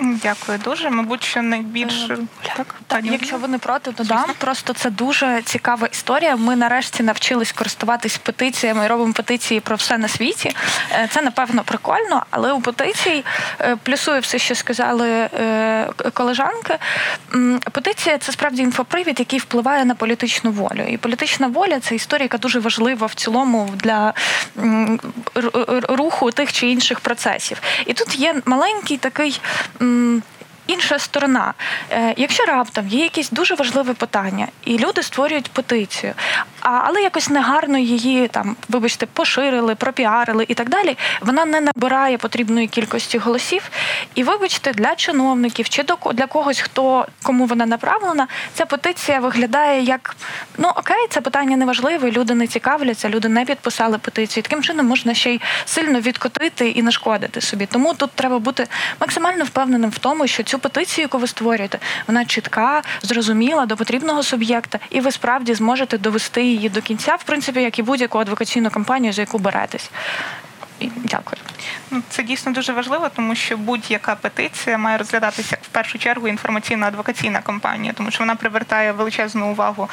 [0.00, 0.90] Дякую дуже.
[0.90, 2.18] Мабуть, що найбільше
[2.56, 4.24] так, Так, якщо ви не проти, додам.
[4.38, 6.36] Просто це дуже цікава історія.
[6.36, 10.56] Ми нарешті навчились користуватись петиціями і робимо петиції про все на світі.
[10.92, 13.24] Е, Це напевно прикольно, але у петиції
[13.60, 16.74] е, плюсує все, що сказали е, колежанки.
[17.72, 20.84] Петиція це справді інфопривід, який впливає на політичну волю.
[20.88, 24.14] І політична воля це історія, яка дуже важлива в цілому для
[25.88, 27.62] руху тих чи інших процесів.
[27.86, 29.40] І тут є маленький такий.
[29.88, 30.22] М,
[30.66, 31.54] Інша сторона,
[31.90, 36.12] Е, якщо раптом є якісь дуже важливе питання, і люди створюють петицію,
[36.60, 42.66] але якось негарно її там, вибачте, поширили, пропіарили і так далі, вона не набирає потрібної
[42.66, 43.70] кількості голосів.
[44.14, 49.82] І вибачте, для чиновників чи до для когось, хто кому вона направлена, ця петиція виглядає
[49.82, 50.16] як
[50.58, 54.42] ну окей, це питання не важливе, люди не цікавляться, люди не підписали петицію.
[54.42, 57.66] Таким чином можна ще й сильно відкотити і нашкодити собі.
[57.66, 58.66] Тому тут треба бути
[59.00, 64.22] максимально впевненим в тому, що цю петицію, яку ви створюєте, вона чітка, зрозуміла до потрібного
[64.22, 68.70] суб'єкта, і ви справді зможете довести її до кінця, в принципі, як і будь-яку адвокаційну
[68.70, 69.90] кампанію, за яку беретесь.
[70.80, 71.42] Дякую.
[71.90, 77.42] Ну, Це дійсно дуже важливо, тому що будь-яка петиція має розглядатися в першу чергу інформаційно-адвокаційна
[77.42, 79.88] кампанія, тому що вона привертає величезну увагу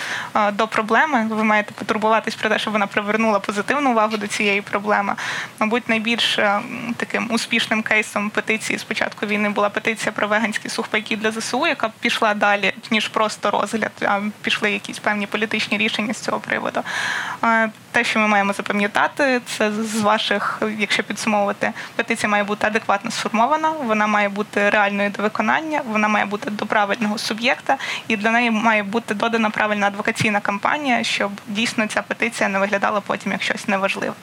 [0.53, 1.27] до проблеми.
[1.29, 5.15] Ви маєте потурбуватись про те, щоб вона привернула позитивну увагу до цієї проблеми.
[5.59, 6.39] Мабуть, найбільш
[6.97, 11.91] таким успішним кейсом петиції з початку війни була петиція про веганські сухпайки для ЗСУ, яка
[11.99, 16.81] пішла далі ніж просто розгляд, а пішли якісь певні політичні рішення з цього приводу.
[17.95, 23.69] Те, що ми маємо запам'ятати, це з ваших, якщо підсумовувати, петиція має бути адекватно сформована,
[23.69, 27.77] вона має бути реальною до виконання, вона має бути до правильного суб'єкта,
[28.07, 33.01] і для неї має бути додана правильна адвокаційна кампанія, щоб дійсно ця петиція не виглядала
[33.01, 34.13] потім як щось неважливе.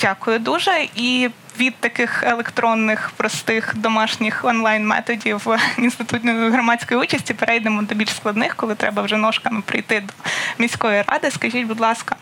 [0.00, 0.88] Дякую дуже.
[0.94, 5.46] І від таких електронних, простих домашніх онлайн методів
[5.78, 10.12] інститутної громадської участі перейдемо до більш складних, коли треба вже ножками прийти до
[10.58, 11.30] міської ради.
[11.30, 12.16] Скажіть, будь ласка.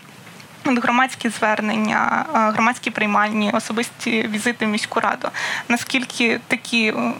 [0.67, 5.29] От Громадські звернення, е, громадські приймальні, особисті візити в міську раду.
[5.67, 7.13] Наскільки такі е,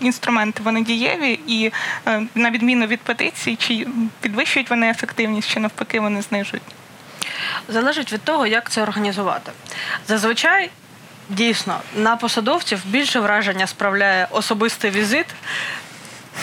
[0.00, 1.72] інструменти вони дієві, і
[2.06, 3.86] е, на відміну від петицій, чи
[4.20, 6.62] підвищують вони ефективність, чи навпаки вони знижують?
[7.68, 9.52] Залежить від того, як це організувати.
[10.08, 10.70] Зазвичай.
[11.28, 15.26] Дійсно, на посадовців більше враження справляє особистий візит,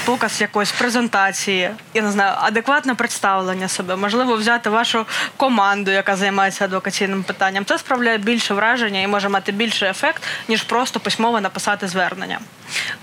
[0.05, 5.05] показ якоїсь презентації, я не знаю, адекватне представлення себе, можливо, взяти вашу
[5.37, 7.65] команду, яка займається адвокаційним питанням.
[7.65, 12.39] Це справляє більше враження і може мати більший ефект, ніж просто письмово написати звернення.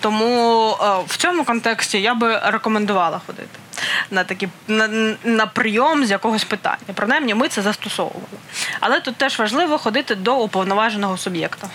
[0.00, 3.58] Тому е, в цьому контексті я би рекомендувала ходити
[4.10, 4.88] на такі на,
[5.24, 6.94] на прийом з якогось питання.
[6.94, 8.38] Принаймні, ми це застосовували.
[8.80, 11.68] Але тут теж важливо ходити до уповноваженого суб'єкта.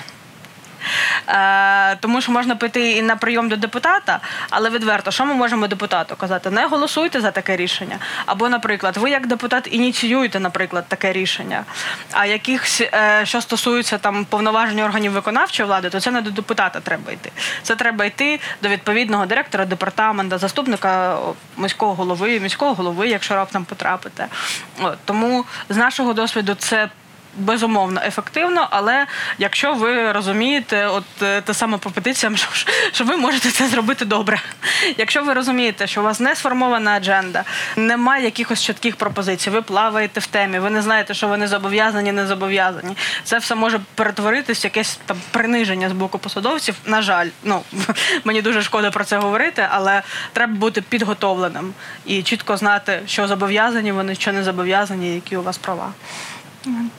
[1.27, 5.67] Е, тому що можна піти і на прийом до депутата, але відверто, що ми можемо
[5.67, 6.49] депутату казати?
[6.49, 7.97] Не голосуйте за таке рішення.
[8.25, 11.63] Або, наприклад, ви як депутат ініціюєте, наприклад, таке рішення.
[12.11, 16.79] А якихось, е, що стосується там повноважень органів виконавчої влади, то це не до депутата
[16.79, 17.31] треба йти.
[17.63, 21.17] Це треба йти до відповідного директора департамента, заступника
[21.57, 24.27] міського голови, міського голови, якщо раптом потрапите.
[24.81, 26.89] От, тому з нашого досвіду це
[27.37, 29.05] безумовно ефективно, але
[29.37, 32.49] якщо ви розумієте, от е, те саме по петиціям, що,
[32.91, 34.41] що ви можете це зробити добре.
[34.97, 37.43] Якщо ви розумієте, що у вас не сформована адженда,
[37.75, 42.27] немає якихось чітких пропозицій, ви плаваєте в темі, ви не знаєте, що вони зобов'язані, не
[42.27, 42.97] зобов'язані.
[43.23, 46.75] Це все може перетворитись в якесь там приниження з боку посадовців.
[46.85, 47.61] На жаль, ну
[48.23, 50.01] мені дуже шкода про це говорити, але
[50.33, 51.73] треба бути підготовленим
[52.05, 55.93] і чітко знати, що зобов'язані вони, що не зобов'язані, які у вас права.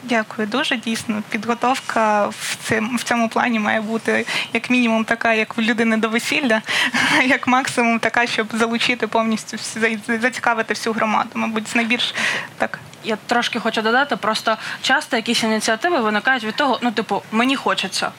[0.02, 0.76] Дякую дуже.
[0.76, 5.96] Дійсно, підготовка в цьому, в цьому плані має бути як мінімум така, як в людини
[5.96, 6.62] до весілля,
[7.26, 11.30] як максимум така, щоб залучити повністю всі- зацікавити всю громаду.
[11.34, 12.14] Мабуть, з найбільш
[12.58, 12.78] так.
[13.06, 18.12] Я трошки хочу додати, просто часто якісь ініціативи виникають від того, ну, типу, мені хочеться.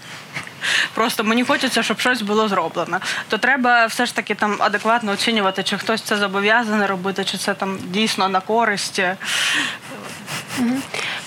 [0.94, 3.00] Просто мені хочеться, щоб щось було зроблено.
[3.30, 7.54] То треба все ж таки там адекватно оцінювати, чи хтось це зобов'язаний робити, чи це
[7.54, 9.02] там дійсно на користь.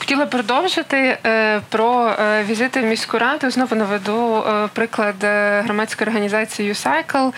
[0.09, 3.51] Хотіла продовжити е, про е, візити в міську раду.
[3.51, 5.15] Знову наведу е, приклад
[5.65, 7.29] громадської організації «Юсайкл»,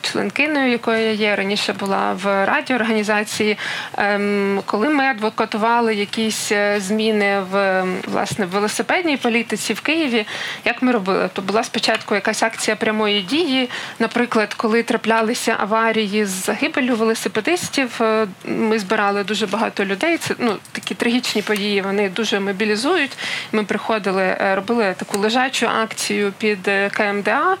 [0.00, 3.58] членкиною якої я є раніше була в радіоорганізації.
[3.98, 10.26] Ем, коли ми адвокатували якісь зміни в власне в велосипедній політиці в Києві,
[10.64, 11.28] як ми робили?
[11.32, 13.70] То була спочатку якась акція прямої дії.
[13.98, 18.00] Наприклад, коли траплялися аварії з загибелю велосипедистів,
[18.44, 20.16] ми збирали дуже багато людей.
[20.16, 21.82] Це ну такі трагічні події.
[21.82, 23.18] Вони дуже мобілізують.
[23.52, 27.56] Ми приходили, е, робили таку лежачу акцію під е, КМДА.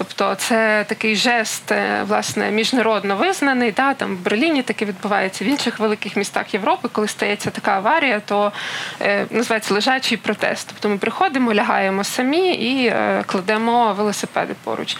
[0.00, 3.72] Тобто це такий жест, е, власне, міжнародно визнаний.
[3.72, 8.20] Да, Там в Берліні таке відбувається в інших великих містах Європи, коли стається така аварія,
[8.20, 8.52] то
[9.00, 10.68] е, називається лежачий протест.
[10.68, 14.96] Тобто ми приходимо, лягаємо самі і е, кладемо велосипеди поруч.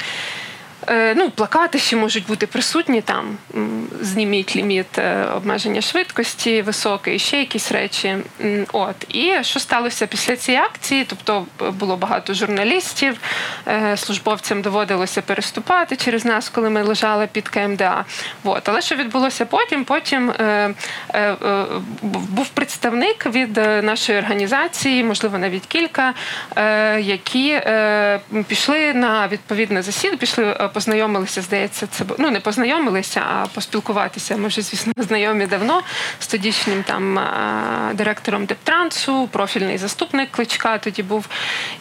[0.89, 3.37] Е, ну, плакати ще можуть бути присутні там,
[4.01, 8.17] зніміть ліміт е, обмеження швидкості, високий, ще якісь речі.
[8.73, 11.07] От і що сталося після цієї акції?
[11.09, 13.21] Тобто було багато журналістів,
[13.69, 18.05] е, службовцям доводилося переступати через нас, коли ми лежали під КМДА.
[18.45, 18.69] От.
[18.69, 19.85] Але що відбулося потім?
[19.85, 20.75] Потім е,
[21.15, 21.37] е,
[22.03, 26.15] був представник від нашої організації, можливо, навіть кілька,
[26.57, 33.47] е, які е, пішли на відповідне засідання, пішли познайомилися, здається, це ну не познайомилися, а
[33.47, 34.37] поспілкуватися.
[34.37, 35.83] Ми вже, звісно, знайомі давно
[36.19, 37.21] з тодішнім там
[37.95, 41.29] директором Дептрансу, профільний заступник кличка тоді був.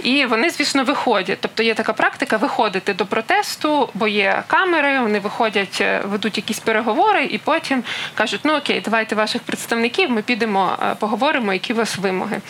[0.04, 1.38] І вони, звісно, виходять.
[1.42, 6.60] Тобто є така практика виходити до протесту, бо є камери, вони виходять, е, ведуть якісь
[6.60, 11.76] переговори, і потім кажуть: ну окей, давайте ваших представників, ми підемо, е, поговоримо, які у
[11.76, 12.42] вас вимоги.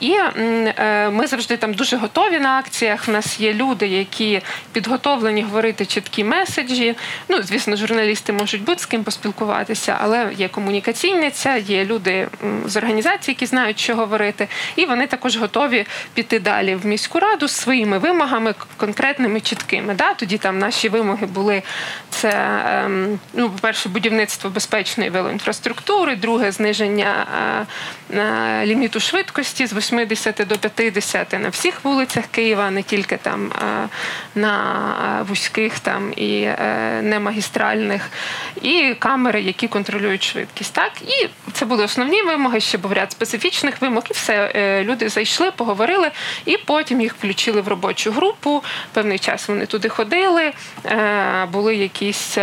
[0.00, 3.04] І е, ми завжди там дуже готові на акціях.
[3.08, 4.40] У нас є люди, які
[4.72, 6.96] підготовлені говорити чіткі меседжі.
[7.28, 12.28] Ну, звісно, журналісти можуть бути з ким поспілкуватися, але є комунікаційниця, є люди
[12.66, 17.48] з організації, які знають, що говорити, і вони також готові піти далі в міську раду
[17.48, 19.94] з своїми вимогами, конкретними, чіткими.
[19.94, 20.14] Да?
[20.14, 21.62] Тоді там наші вимоги були
[22.10, 27.26] це, ем, ну, по-перше, будівництво безпечної велоінфраструктури, друге зниження
[28.12, 33.52] е, е, ліміту швидкості з 80 до 50 на всіх вулицях Києва, не тільки там
[33.52, 33.88] е,
[34.34, 38.10] на вузьких там і е, немагістральних,
[38.62, 40.72] і камери, які контролюють швидкість.
[40.72, 42.60] Так і це були основні вимоги.
[42.60, 46.10] Ще був ряд специфічних вимог, і все е, люди зайшли, поговорили,
[46.44, 48.62] і потім їх включили в робочу групу.
[48.92, 50.52] Певний час вони туди ходили,
[50.84, 52.38] е, були якісь.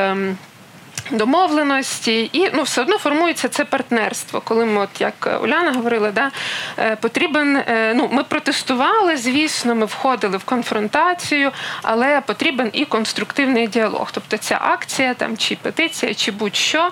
[1.11, 4.41] Домовленості, і ну все одно формується це партнерство.
[4.41, 6.31] Коли ми, от як Уляна говорила, да
[6.79, 7.57] е, потрібен.
[7.57, 14.09] Е, ну ми протестували, звісно, ми входили в конфронтацію, але потрібен і конструктивний діалог.
[14.11, 16.89] Тобто ця акція, там чи петиція, чи будь-що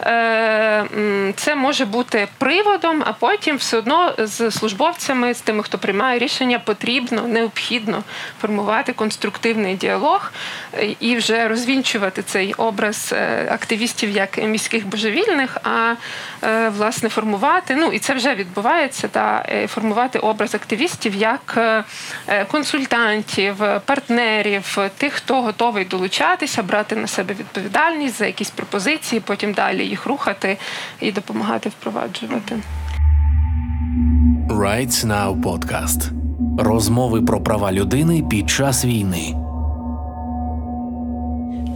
[0.00, 0.84] е,
[1.36, 6.58] це може бути приводом, а потім все одно з службовцями, з тими, хто приймає рішення,
[6.58, 8.02] потрібно необхідно
[8.40, 10.32] формувати конструктивний діалог
[11.00, 13.14] і вже розвінчувати цей образ
[13.48, 15.94] активістів як міських божевільних, а
[16.44, 17.76] е, власне формувати.
[17.76, 25.12] Ну і це вже відбувається, та е, формувати образ активістів як е, консультантів, партнерів, тих,
[25.12, 30.58] хто готовий долучатися, брати на себе відповідальність за якісь пропозиції, потім далі їх рухати
[31.00, 32.56] і допомагати впроваджувати.
[34.48, 36.10] Rights Now Podcast.
[36.58, 39.47] Розмови про права людини під час війни.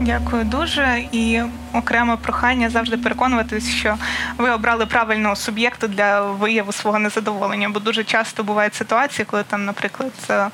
[0.05, 3.97] Дякую дуже і окреме прохання завжди переконуватись, що
[4.39, 7.69] ви обрали правильного суб'єкту для вияву свого незадоволення.
[7.69, 10.47] Бо дуже часто бувають ситуації, коли там, наприклад, е,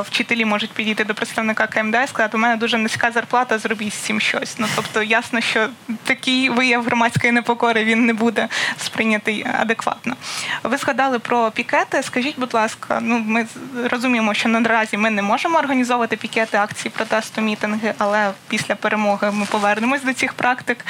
[0.00, 3.96] вчителі можуть підійти до представника КМДА і сказати, у мене дуже низька зарплата, зробіть з
[3.96, 4.58] цим щось.
[4.58, 5.68] Ну тобто, ясно, що
[6.04, 8.48] такий вияв громадської непокори він не буде
[8.78, 10.16] сприйнятий адекватно.
[10.62, 12.02] Ви згадали про пікети.
[12.02, 13.46] Скажіть, будь ласка, ну ми
[13.90, 19.46] розуміємо, що наразі ми не можемо організовувати пікети, акції протесту, мітинги, але після перемоги ми
[19.46, 20.86] повернемось до цих практик,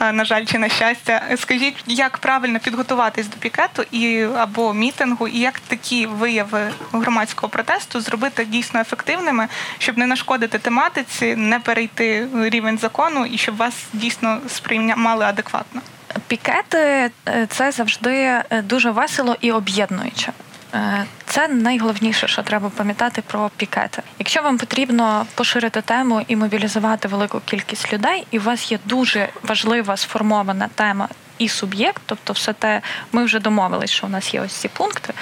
[0.00, 1.22] е, на жаль, чи на щастя.
[1.36, 8.00] Скажіть, як правильно підготуватись до пікету і або мітингу, і як такі вияви громадського протесту
[8.00, 14.40] зробити дійсно ефективними, щоб не нашкодити тематиці, не перейти рівень закону і щоб вас дійсно
[14.48, 15.80] сприймали адекватно?
[16.26, 20.32] Пікети е, це завжди е, дуже весело і об'єднуюче.
[20.74, 24.02] Е, це найголовніше, що треба пам'ятати про пікети.
[24.18, 29.28] Якщо вам потрібно поширити тему і мобілізувати велику кількість людей, і у вас є дуже
[29.42, 31.08] важлива сформована тема
[31.38, 32.80] і суб'єкт, тобто все те,
[33.12, 35.12] ми вже домовились, що у нас є ось ці пункти.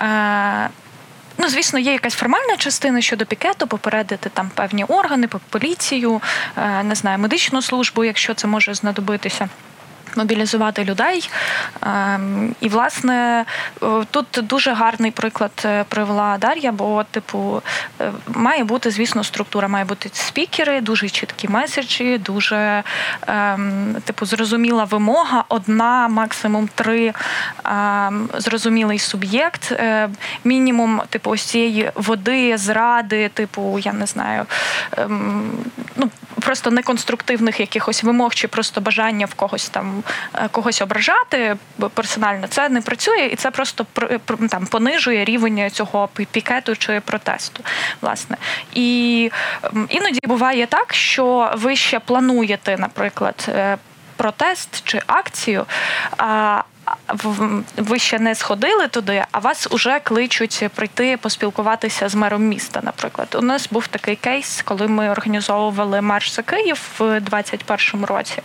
[0.00, 0.68] Е,
[1.38, 6.22] ну, звісно, є якась формальна частина щодо пікету, попередити там певні органи, поліцію,
[6.56, 9.48] е, не знаю, медичну службу, якщо це може знадобитися.
[10.16, 11.30] Мобілізувати людей.
[11.82, 13.44] Ем, і, власне,
[14.10, 17.62] тут дуже гарний приклад е, привела Дар'я, бо, типу,
[18.00, 22.82] е, має бути, звісно, структура, має бути спікери, дуже чіткі меседжі, дуже
[23.26, 27.12] ем, типу, зрозуміла вимога, одна, максимум три
[27.64, 30.08] ем, зрозумілий суб'єкт, е,
[30.44, 34.46] мінімум, типу, ось цієї води, зради, типу, я не знаю,
[35.96, 36.10] ну,
[36.42, 40.01] просто неконструктивних якихось вимог чи просто бажання в когось там
[40.34, 41.56] Е, когось ображати
[41.94, 43.86] персонально, це не працює, і це просто
[44.50, 47.64] там понижує рівень цього пікету чи протесту.
[48.00, 48.36] Власне,
[48.74, 49.30] і
[49.88, 53.46] іноді буває так, що ви ще плануєте, наприклад.
[53.48, 53.78] Е,
[54.16, 55.66] протест чи акцію,
[57.76, 62.80] ви ще не сходили туди, а вас вже кличуть прийти поспілкуватися з мером міста.
[62.82, 68.42] Наприклад, у нас був такий кейс, коли ми організовували марш за Київ в 2021 році.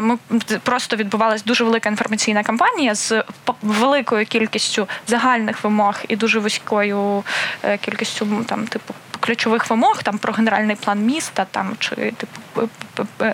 [0.00, 0.18] Ми
[0.62, 3.24] просто відбувалася дуже велика інформаційна кампанія з
[3.62, 7.24] великою кількістю загальних вимог і дуже вузькою
[7.62, 8.94] е, кількістю там, типу,
[9.24, 12.68] ключових вимог там про генеральний план міста, там чи типу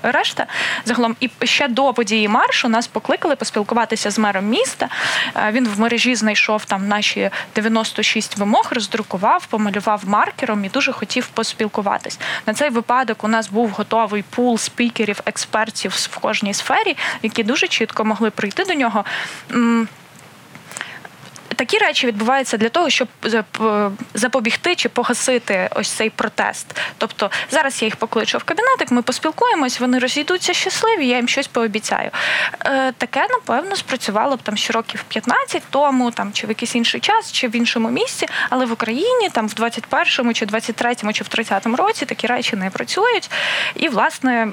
[0.02, 0.46] решта.
[0.84, 4.88] Загалом, і ще до події маршу нас покликали поспілкуватися з мером міста.
[5.36, 11.26] Е, він в мережі знайшов там наші 96 вимог, роздрукував, помалював маркером і дуже хотів
[11.26, 12.18] поспілкуватись.
[12.46, 17.68] На цей випадок у нас був готовий пул спікерів, експертів в кожній сфері, які дуже
[17.68, 19.04] чітко могли прийти до нього
[21.60, 23.08] такі речі відбуваються для того, щоб
[24.14, 26.66] запобігти чи погасити ось цей протест.
[26.98, 31.46] Тобто зараз я їх покличу в кабінетик, ми поспілкуємось, вони розійдуться щасливі, я їм щось
[31.46, 32.10] пообіцяю.
[32.64, 37.00] Е, таке, напевно, спрацювало б там ще років 15 тому, там чи в якийсь інший
[37.00, 41.26] час, чи в іншому місці, але в Україні там в 21-му, чи 23-му, чи в
[41.26, 43.30] 30-му році такі речі не працюють.
[43.74, 44.48] І, власне,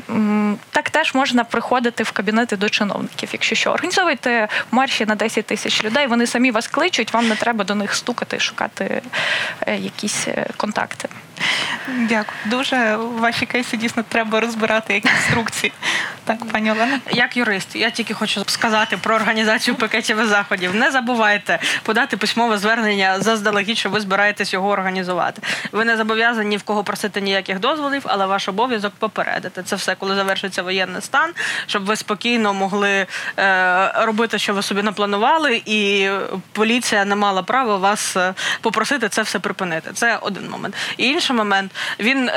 [0.72, 3.30] так теж можна приходити в кабінети до чиновників.
[3.34, 7.36] Якщо що, організовуйте марші на 10 тисяч людей, вони самі вас кличуть кличуть, вам не
[7.36, 9.02] треба до них стукати, шукати
[9.68, 11.10] е, якісь е, контакти.
[11.88, 12.38] Дякую.
[12.46, 15.74] Дуже у вашій кейсі дійсно треба розбирати як інструкції.
[16.28, 17.00] Так, пані Олена.
[17.12, 20.76] Як юрист, я тільки хочу сказати про організацію пакетів заходів.
[20.76, 25.42] Не забувайте подати письмове звернення заздалегідь, що ви збираєтесь його організувати.
[25.72, 29.64] Ви не зобов'язані ні в кого просити ніяких дозволів, але ваш обов'язок попередити.
[29.64, 31.32] Це все, коли завершиться воєнний стан,
[31.68, 33.06] щоб ви спокійно могли
[33.40, 36.10] е, робити, що ви собі напланували, і
[36.52, 39.92] поліція не мала права вас е, попросити це все припинити.
[39.94, 40.76] Це один момент.
[40.98, 42.30] І інший момент він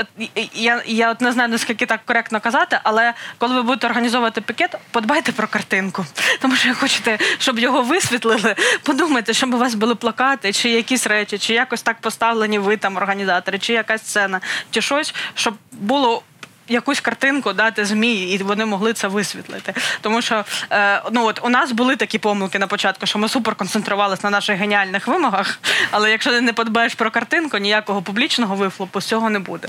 [0.54, 4.76] я я от не знаю наскільки так коректно казати, але коли ви будете організовувати пікет,
[4.90, 6.06] подбайте про картинку.
[6.40, 11.38] Тому що хочете, щоб його висвітлили, подумайте, щоб у вас були плакати, чи якісь речі,
[11.38, 16.22] чи якось так поставлені ви там організатори, чи якась сцена, чи щось, щоб було
[16.70, 19.74] якусь картинку дати змі, і вони могли це висвітлити.
[20.00, 23.54] Тому що е, ну от у нас були такі помилки на початку, що ми супер
[23.54, 25.58] концентрувалися на наших геніальних вимогах.
[25.90, 29.68] Але якщо ти не подбаєш про картинку, ніякого публічного вифлопу з цього не буде.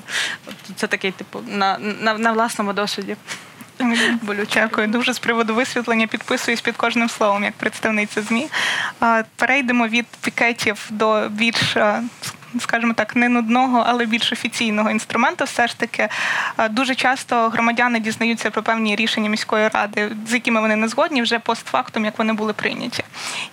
[0.75, 3.15] Це такий, типу, на, на, на власному досвіді.
[4.53, 4.87] Дякую.
[4.87, 8.47] Дуже з приводу висвітлення підписуюсь під кожним словом як представниця змі.
[9.35, 11.77] Перейдемо від пікетів до більш
[12.59, 15.43] скажімо так, не нудного, але більш офіційного інструменту.
[15.45, 16.09] Все ж таки
[16.69, 21.39] дуже часто громадяни дізнаються про певні рішення міської ради, з якими вони не згодні, вже
[21.39, 23.03] постфактум, як вони були прийняті.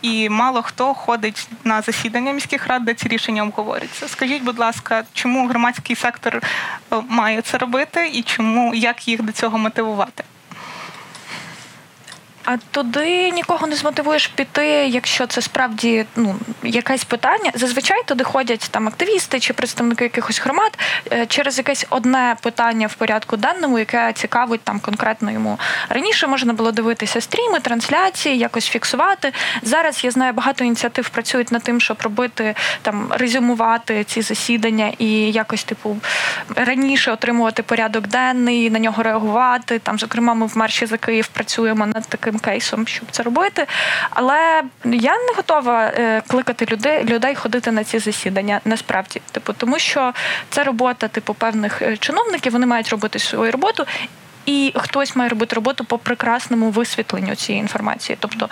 [0.03, 4.09] І мало хто ходить на засідання міських рад, де ці рішення обговорюються.
[4.09, 6.43] Скажіть, будь ласка, чому громадський сектор
[7.09, 10.25] має це робити і чому як їх до цього мотивувати?
[12.51, 17.51] А туди нікого не змотивуєш піти, якщо це справді ну якесь питання.
[17.55, 20.79] Зазвичай туди ходять там активісти чи представники якихось громад
[21.13, 25.59] е, через якесь одне питання в порядку денному, яке цікавить там конкретно йому.
[25.89, 29.33] Раніше можна було дивитися стріми, трансляції, якось фіксувати.
[29.63, 35.11] Зараз я знаю, багато ініціатив працюють над тим, щоб робити там резюмувати ці засідання і
[35.33, 35.97] якось, типу,
[36.57, 39.79] раніше отримувати порядок денний, на нього реагувати.
[39.79, 43.67] Там, зокрема, ми в марші за Київ працюємо над таким кейсом, щоб це робити.
[44.11, 49.21] Але я не готова е, кликати людей людей ходити на ці засідання насправді.
[49.33, 50.13] Типу, тому що
[50.51, 53.87] це робота типу певних е, чиновників, вони мають робити свою роботу
[54.49, 58.17] і хтось має робити роботу по прекрасному висвітленню цієї інформації.
[58.21, 58.49] Тобто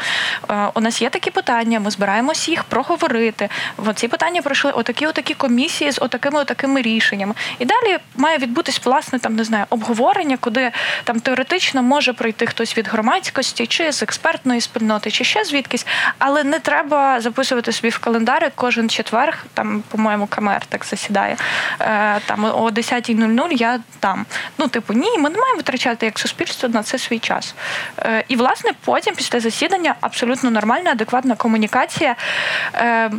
[0.51, 3.49] е, у нас є такі питання, ми збираємось їх проговорити.
[3.79, 7.35] В Ці питання пройшли отакі, отакі комісії з отакими отакими рішеннями.
[7.59, 10.71] І далі має відбутись власне там не знаю обговорення, куди
[11.05, 15.87] там теоретично може прийти хтось від громадськості, чи з експертної спільноти, чи ще звідкись,
[16.19, 19.45] але не треба записувати собі в календарі кожен четверг.
[19.55, 21.37] Там, по-моєму, КМР так засідає.
[21.81, 24.27] Е, там о 10.00 я там.
[24.59, 27.55] Ну, типу, ні, ми не маємо витрачати витрачати як суспільство на це свій час.
[27.99, 32.17] Е, І, власне, потім, після засідання, абсолютно нормальна, адекватна комунікація.
[32.75, 33.11] Е,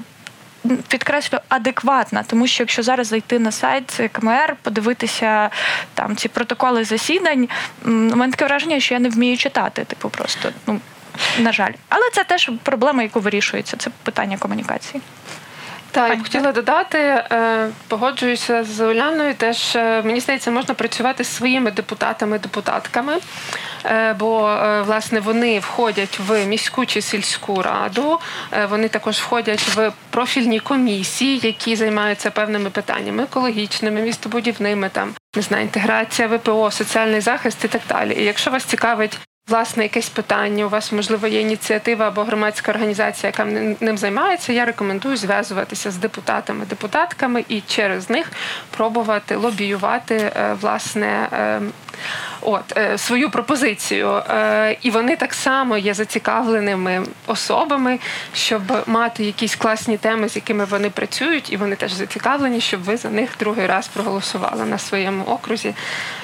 [0.87, 5.49] Підкреслю адекватна, тому що якщо зараз зайти на сайт КМР, подивитися
[5.93, 7.47] там ці протоколи засідань,
[7.85, 9.83] у мене таке враження, що я не вмію читати.
[9.83, 10.79] Типу, просто ну
[11.39, 13.77] на жаль, але це теж проблема, яку вирішується.
[13.77, 15.01] Це питання комунікації.
[15.97, 19.33] Так, я б хотіла додати, е, погоджуюся з Оляною.
[19.33, 23.17] Теж е, мені здається, можна працювати з своїми депутатами, депутатками,
[23.85, 24.39] е, бо
[24.85, 28.19] власне вони входять в міську чи сільську раду.
[28.69, 35.63] Вони також входять в профільні комісії, які займаються певними питаннями екологічними, містобудівними, там не знаю,
[35.63, 38.15] інтеграція, ВПО, соціальний захист і так далі.
[38.19, 39.19] І якщо вас цікавить.
[39.47, 44.53] Власне, якесь питання, у вас можливо є ініціатива або громадська організація, яка ним- займається.
[44.53, 48.31] Я рекомендую зв'язуватися з депутатами, депутатками і через них
[48.71, 51.29] пробувати лобіювати е, власне.
[52.41, 57.99] От е, свою пропозицію, Е, і вони так само є зацікавленими особами,
[58.33, 62.97] щоб мати якісь класні теми, з якими вони працюють, і вони теж зацікавлені, щоб ви
[62.97, 65.73] за них другий раз проголосували на своєму окрузі.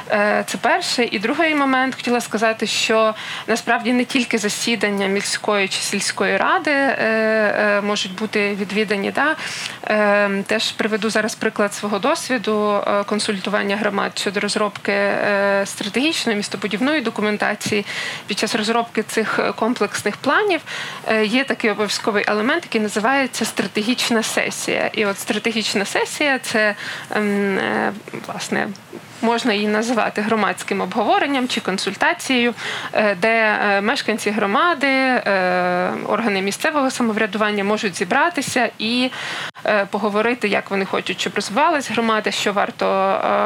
[0.09, 1.03] Е, Це перше.
[1.03, 3.15] І другий момент хотіла сказати, що
[3.47, 6.73] насправді не тільки засідання міської чи сільської ради
[7.83, 9.11] можуть бути відвідані.
[9.11, 9.35] Да?
[10.43, 14.93] Теж приведу зараз приклад свого досвіду консультування громад щодо розробки
[15.65, 17.85] стратегічної містобудівної документації.
[18.27, 20.61] Під час розробки цих комплексних планів
[21.07, 24.89] е, є такий обов'язковий елемент, який називається стратегічна сесія.
[24.93, 26.75] І от стратегічна сесія це
[27.11, 27.93] ем, е,
[28.27, 28.67] власне.
[29.23, 32.53] Можна її називати громадським обговоренням чи консультацією,
[32.93, 39.11] е, де е, мешканці громади, е, органи місцевого самоврядування можуть зібратися і
[39.89, 42.85] поговорити, як вони хочуть, щоб розвивалась громада, що варто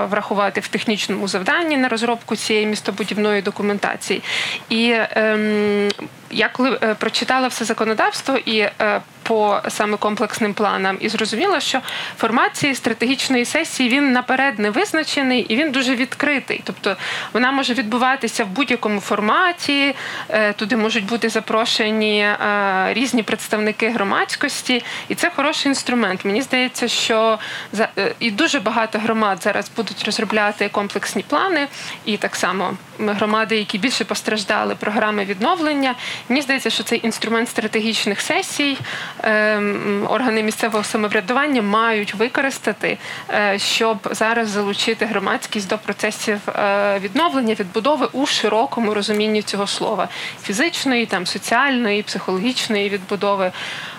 [0.09, 4.21] врахувати в технічному завданні на розробку цієї містобудівної документації.
[4.69, 5.89] І ем,
[6.29, 11.81] я коли е, прочитала все законодавство і е, по саме комплексним планам, і зрозуміла, що
[12.17, 16.61] формат цієї стратегічної сесії він наперед не визначений і він дуже відкритий.
[16.63, 16.95] Тобто
[17.33, 19.95] вона може відбуватися в будь-якому форматі.
[20.29, 26.25] е, Туди можуть бути запрошені е, різні представники громадськості, і це хороший інструмент.
[26.25, 27.39] Мені здається, що
[27.73, 31.67] за е, і дуже багато громад зараз будуть розробляти комплексні плани,
[32.05, 35.95] і так само громади, які більше постраждали, програми відновлення.
[36.29, 38.77] Мені здається, що цей інструмент стратегічних сесій
[39.23, 42.97] ем, органи місцевого самоврядування мають використати,
[43.29, 50.07] е, щоб зараз залучити громадськість до процесів е, відновлення, відбудови у широкому розумінні цього слова
[50.43, 53.51] фізичної, там соціальної, психологічної відбудови.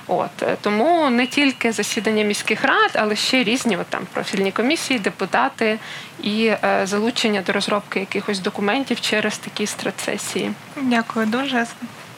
[0.09, 4.99] От е, тому не тільки засідання міських рад, але ще різні от, там профільні комісії,
[4.99, 5.79] депутати
[6.23, 10.53] і е, залучення до розробки якихось документів через такі стратсесії.
[10.77, 11.67] Дякую дуже.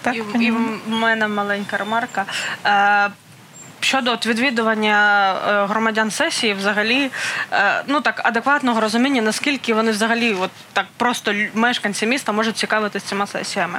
[0.02, 2.24] Так, і, і в мене маленька ремарка.
[3.80, 7.10] Щодо от відвідування е, громадян сесії, взагалі,
[7.52, 13.06] е, ну так адекватного розуміння, наскільки вони взагалі, от так просто мешканці міста можуть цікавитися
[13.06, 13.78] цими сесіями.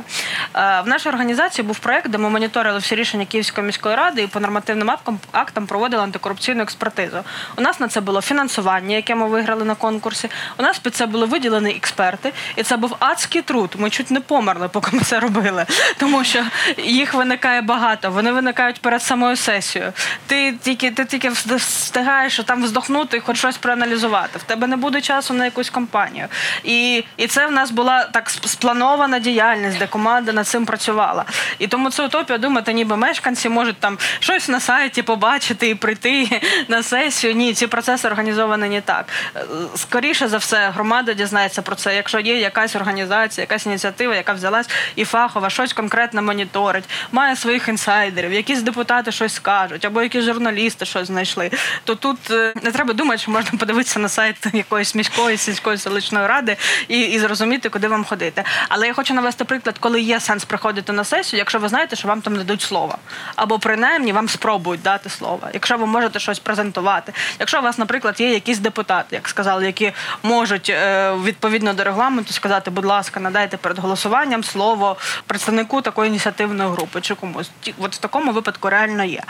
[0.56, 4.28] Е, В нашій організації був проект, де ми моніторили всі рішення Київської міської ради і
[4.28, 4.92] по нормативним
[5.32, 7.18] актам проводили антикорупційну експертизу.
[7.58, 10.30] У нас на це було фінансування, яке ми виграли на конкурсі.
[10.58, 13.76] У нас під це були виділені експерти, і це був адський труд.
[13.78, 15.66] Ми чуть не померли, поки ми це робили,
[15.98, 16.44] тому що
[16.78, 18.12] їх виникає багато.
[18.12, 19.91] Вони виникають перед самою сесією.
[20.28, 24.40] Ти тільки ти тільки встигаєш там вздохнути хоч щось проаналізувати.
[24.40, 26.28] В тебе не буде часу на якусь кампанію.
[26.64, 31.26] І, і це в нас була так спланована діяльність, де команда над цим працювала.
[31.60, 36.42] І тому це утопія думати, ніби мешканці можуть там щось на сайті побачити і прийти
[36.68, 37.34] на сесію.
[37.34, 39.06] Ні, ці процеси організовані не так.
[39.36, 39.42] Е,
[39.76, 41.96] Скоріше за все, громада дізнається про це.
[41.96, 47.68] Якщо є якась організація, якась ініціатива, яка взялась і фахова, щось конкретно моніторить, має своїх
[47.68, 51.52] інсайдерів, якісь депутати щось скажуть, або якісь журналісти щось знайшли,
[51.84, 56.28] то тут е, не треба думати, що можна подивитися на сайт якоїсь міської сільської селищної
[56.28, 56.58] ради
[56.88, 58.44] і, і зрозуміти, куди вам ходити.
[58.70, 62.08] Але я хочу навести приклад, коли є сенс приходити на сесію, якщо ви знаєте, що
[62.08, 62.98] вам там дадуть слово,
[63.36, 67.14] або принаймні вам спробують дати слово, якщо ви можете щось презентувати.
[67.40, 72.34] Якщо у вас, наприклад, є якісь депутати, як сказали, які можуть е, відповідно до регламенту
[72.34, 77.52] сказати, будь ласка, надайте перед голосуванням слово представнику такої ініціативної групи чи комусь.
[77.80, 79.24] От в такому випадку реально є.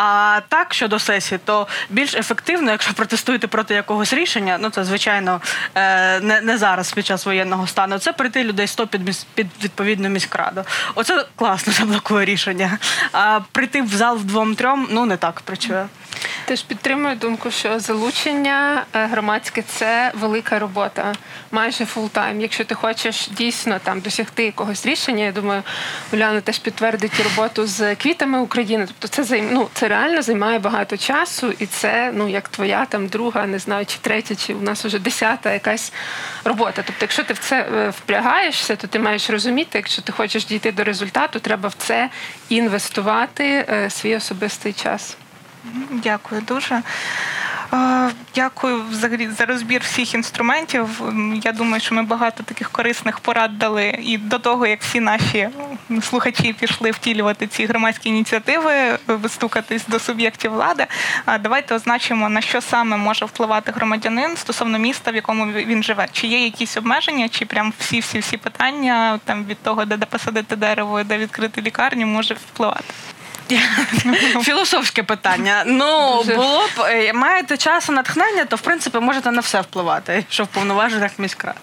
[0.00, 5.40] А так щодо сесії, то більш ефективно, якщо протестуєте проти якогось рішення, ну це звичайно
[5.74, 7.98] е, не, не зараз під час воєнного стану.
[7.98, 9.00] Це прийти людей 100 під,
[9.34, 10.64] під відповідну міськраду.
[10.94, 12.78] Оце класно заблокує рішення.
[13.12, 15.86] А прийти в зал вдвом-трьом, ну не так працює.
[16.44, 21.14] Теж підтримую думку, що залучення е, громадське це велика робота,
[21.50, 22.40] майже full-time.
[22.40, 25.62] Якщо ти хочеш дійсно там досягти якогось рішення, я думаю,
[26.12, 28.86] Уляна теж підтвердить роботу з квітами України.
[28.86, 29.48] Тобто це займ...
[29.52, 33.86] ну, це реально займає багато часу, і це ну як твоя там друга, не знаю,
[33.86, 35.92] чи третя, чи у нас вже десята якась
[36.44, 36.82] робота.
[36.86, 40.72] Тобто, якщо ти в це е, впрягаєшся, то ти маєш розуміти, якщо ти хочеш дійти
[40.72, 42.10] до результату, треба в це
[42.48, 45.16] інвестувати е, свій особистий час.
[45.90, 46.82] Дякую дуже.
[47.74, 51.02] Е, Дякую взагалі за розбір всіх інструментів.
[51.44, 55.48] Я думаю, що ми багато таких корисних порад дали і до того, як всі наші
[56.02, 60.86] слухачі пішли втілювати ці громадські ініціативи, е, вистукатись до суб'єктів влади.
[61.40, 66.06] Давайте означимо, на що саме може впливати громадянин стосовно міста, в якому він живе.
[66.12, 70.06] Чи є якісь обмеження, чи прям всі всі всі питання там від того, де, де
[70.06, 72.94] посадити дерево, де відкрити лікарню, може впливати.
[74.42, 75.62] Філософське питання.
[75.66, 80.24] Ну було б е, маєте час і натхнення, то в принципі можете на все впливати,
[80.30, 81.56] що в повноваженнях міськрад.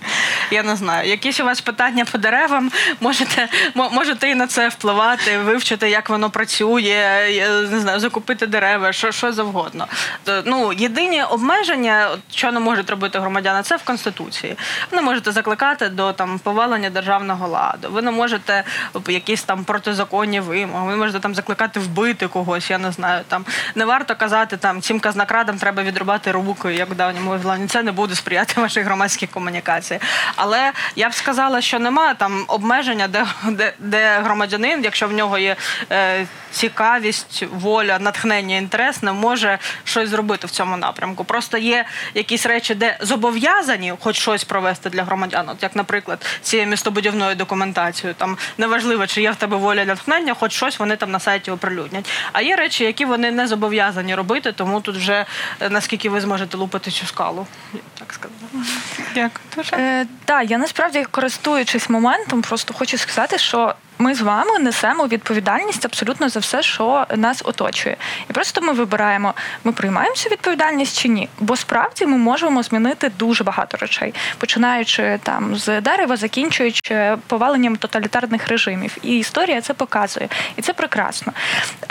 [0.51, 1.09] Я не знаю.
[1.09, 6.29] Якісь у вас питання по деревам, можете можете і на це впливати, вивчити, як воно
[6.29, 7.27] працює,
[7.71, 9.87] не знаю, закупити дерева, що, що завгодно.
[10.23, 14.55] То, Ну єдині обмеження, що не можуть робити громадяни, це в конституції.
[14.91, 17.87] Ви не можете закликати до там повалення державного ладу.
[17.91, 18.63] Ви не можете
[19.07, 20.87] якісь там протизаконні вимоги.
[20.87, 22.69] Ви можете там закликати вбити когось.
[22.69, 23.23] Я не знаю.
[23.27, 23.45] Там
[23.75, 27.67] не варто казати там цим казнокрадам треба відрубати руку, як в давньому Вавилоні.
[27.67, 29.99] Це не буде сприяти вашій громадській комунікації.
[30.35, 35.37] Але я б сказала, що немає там обмеження, де, де, де громадянин, якщо в нього
[35.37, 35.55] є
[35.91, 41.23] е, цікавість, воля, натхнення, інтерес, не може щось зробити в цьому напрямку.
[41.23, 45.49] Просто є якісь речі, де зобов'язані хоч щось провести для громадян.
[45.49, 48.15] От як, наприклад, цією містобудівною документацією.
[48.17, 52.09] Там неважливо, чи є в тебе воля натхнення, хоч щось вони там на сайті оприлюднять.
[52.31, 55.25] А є речі, які вони не зобов'язані робити, тому тут вже
[55.59, 58.65] е, наскільки ви зможете лупити цю скалу, я так сказала.
[59.13, 59.75] Дякую дуже.
[59.75, 65.85] Е, так, я насправді користуючись моментом, просто хочу сказати, що ми з вами несемо відповідальність
[65.85, 67.97] абсолютно за все, що нас оточує.
[68.29, 69.33] І просто ми вибираємо,
[69.63, 71.29] ми приймаємо цю відповідальність чи ні.
[71.39, 78.47] Бо справді ми можемо змінити дуже багато речей, починаючи там з дерева, закінчуючи поваленням тоталітарних
[78.47, 78.97] режимів.
[79.01, 80.29] І історія це показує.
[80.55, 81.33] І це прекрасно.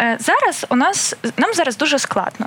[0.00, 2.46] Е, Зараз у нас нам зараз дуже складно.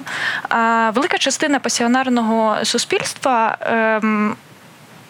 [0.94, 3.58] Велика частина пасіонарного суспільства.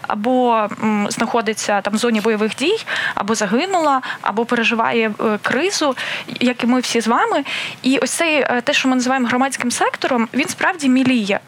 [0.08, 0.68] Або
[1.10, 2.86] знаходиться там в зоні бойових дій,
[3.16, 5.95] або загинула, або переживає е, кризу,
[6.39, 7.43] як і ми всі з вами.
[7.84, 11.39] І ось цей е, те, що ми називаємо громадським сектором, він справді міліє.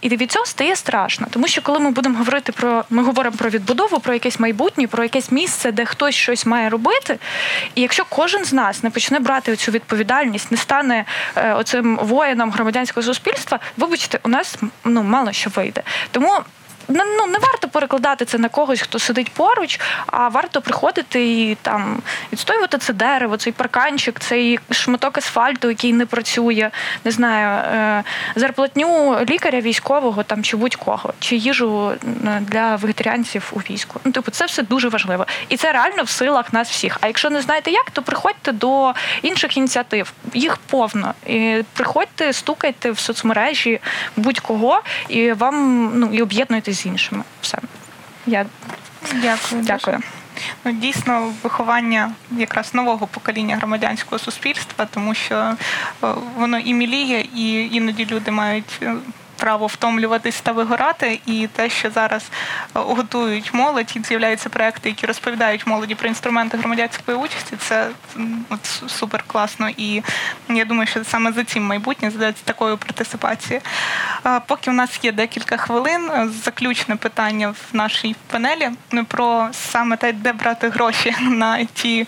[0.00, 3.50] І від цього стає страшно, тому що коли ми будемо говорити про ми говоримо про
[3.50, 7.18] відбудову, про якесь майбутнє, про якесь місце, де хтось щось має робити.
[7.74, 11.04] І якщо кожен з нас не почне брати цю відповідальність, не стане
[11.36, 15.82] е, оцим воїном громадянського суспільства, вибачте, у нас ну мало що вийде.
[16.10, 16.40] Тому
[16.88, 22.02] ну, не варто перекладати це на когось, хто сидить поруч, а варто приходити і там
[22.32, 26.70] відстоювати це дерево, цей парканчик, цей шматок асфальту, який не працює,
[27.04, 28.04] не знаю, е,
[28.36, 34.00] зарплатню лікаря військового там чи будь-кого, чи їжу е, для вегетаріанців у війську.
[34.04, 35.26] Ну, типу, це все дуже важливо.
[35.48, 36.98] І це реально в силах нас всіх.
[37.00, 40.12] А якщо не знаєте як, то приходьте до інших ініціатив.
[40.34, 41.14] Їх повно.
[41.26, 43.80] І приходьте, стукайте в соцмережі
[44.16, 47.24] будь-кого, і вам ну і об'єднуйтесь з іншими.
[47.40, 47.58] Все.
[48.26, 48.46] Я
[49.12, 49.62] Дякую.
[49.62, 49.62] дуже.
[49.62, 49.98] дякую.
[50.64, 55.54] Ну, дійсно, виховання якраз нового покоління громадянського суспільства, тому що е,
[56.36, 58.80] воно і міліє, і іноді люди мають.
[59.44, 62.28] Право втомлюватись та вигорати, і те, що зараз е,
[62.72, 67.88] готують молодь, і з'являються проекти, які розповідають молоді про інструменти громадянської участі, це
[68.50, 69.68] от супер класно.
[69.76, 70.02] І
[70.48, 73.62] я думаю, що саме за цим майбутнє за такою партисипацією.
[74.26, 78.70] Е, Поки у нас є декілька хвилин, е, заключне питання в нашій панелі
[79.08, 82.06] про саме те, де брати гроші на ті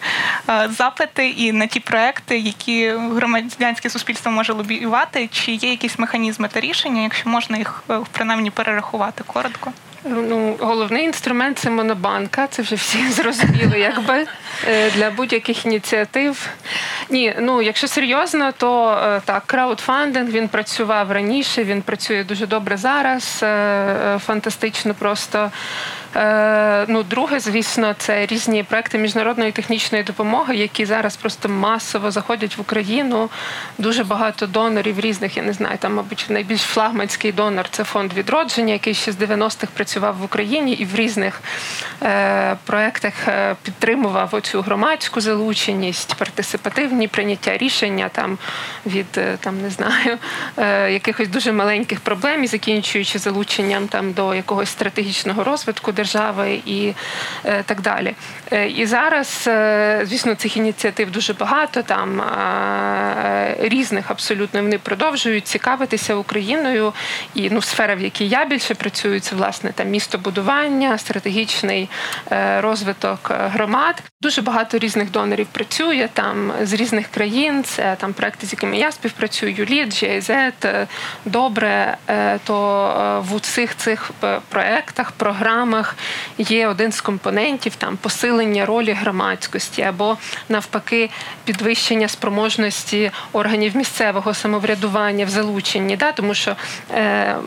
[0.68, 5.28] запити і на ті проекти, які громадянське суспільство може лобіювати.
[5.32, 9.72] Чи є якісь механізми та рішення, якщо можна їх е, принаймні перерахувати коротко?
[10.08, 12.46] Ну, головний інструмент це монобанка.
[12.46, 14.26] Це вже всі зрозуміли, якби
[14.68, 16.48] е, для будь-яких ініціатив.
[17.10, 22.76] Ні, ну якщо серйозно, то е, так, краудфандинг він працював раніше, він працює дуже добре
[22.76, 23.40] зараз.
[23.42, 25.50] е, Фантастично просто.
[26.88, 32.60] Ну, друге, звісно, це різні проекти міжнародної технічної допомоги, які зараз просто масово заходять в
[32.60, 33.30] Україну.
[33.78, 35.36] Дуже багато донорів різних.
[35.36, 39.72] Я не знаю, там, мабуть, найбільш флагманський донор це фонд відродження, який ще з 90-х
[39.96, 41.40] працював в Україні і в різних
[42.02, 48.38] е, проектах е, підтримував оцю громадську залученість, партисипативні прийняття рішення там
[48.86, 50.18] від е, там не знаю
[50.56, 56.92] е, якихось дуже маленьких проблем і закінчуючи залученням там до якогось стратегічного розвитку держави і
[57.44, 58.14] е, так далі.
[58.52, 61.82] Е, і зараз, е, звісно, цих ініціатив дуже багато.
[61.82, 66.92] Там е, різних абсолютно вони продовжують цікавитися Україною.
[67.34, 71.88] І ну, сфера, в якій я більше працюю, це власне там містобудування, стратегічний
[72.58, 74.02] розвиток громад.
[74.22, 77.64] Дуже багато різних донорів працює там з різних країн.
[77.64, 80.52] Це там проекти, з якими я співпрацюю, Юліт, GIZ,
[81.24, 81.96] добре.
[82.44, 84.10] То в усіх цих
[84.48, 85.96] проектах, програмах
[86.38, 90.16] є один з компонентів там посилення ролі громадськості або
[90.48, 91.10] навпаки
[91.44, 95.96] підвищення спроможності органів місцевого самоврядування в залученні.
[95.96, 96.12] Да?
[96.12, 96.56] Тому що
[96.94, 97.00] е,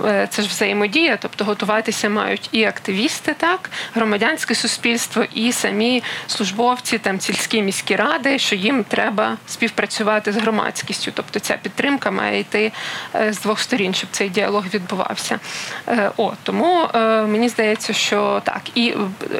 [0.06, 6.98] е, це ж взаємодія, тобто готуватися мають і активісти, так, громадянське суспільство, і самі службовці,
[6.98, 11.12] там сільські міські ради, що їм треба співпрацювати з громадськістю.
[11.16, 12.72] Тобто ця підтримка має йти
[13.16, 15.40] е, з двох сторін, щоб цей діалог відбувався.
[16.18, 16.88] О, тому
[17.28, 18.94] мені здається, що так і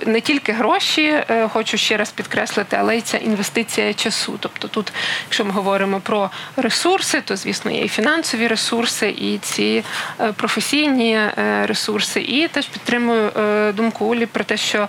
[0.06, 4.38] не тільки гроші, хочу ще раз підкреслити, але й ця інвестиція часу.
[4.40, 4.94] Тобто, тут,
[5.26, 9.84] якщо ми говоримо про ресурси, то звісно є і фінансові ресурси, і ці
[10.22, 11.34] е, професійні е,
[11.66, 12.22] ресурси.
[12.22, 14.88] І теж підтримую е, думку Улі про те, що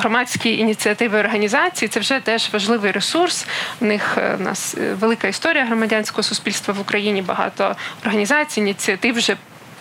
[0.00, 3.46] громадські ініціативи організації це вже теж важливий ресурс.
[3.80, 7.22] У них у нас велика історія громадянського суспільства в Україні.
[7.22, 9.36] Багато організацій, ініціатив вже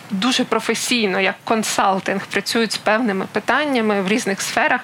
[0.09, 4.81] дуже професійно, як консалтинг, працюють з певними питаннями в різних сферах.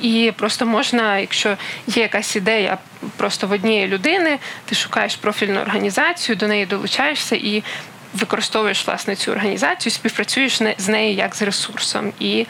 [0.00, 1.56] І просто можна, якщо
[1.86, 2.78] є якась ідея
[3.16, 7.62] просто в однієї людини, ти шукаєш профільну організацію, до неї долучаєшся і.
[8.14, 12.46] Використовуєш власне цю організацію, співпрацюєш з нею як з ресурсом, і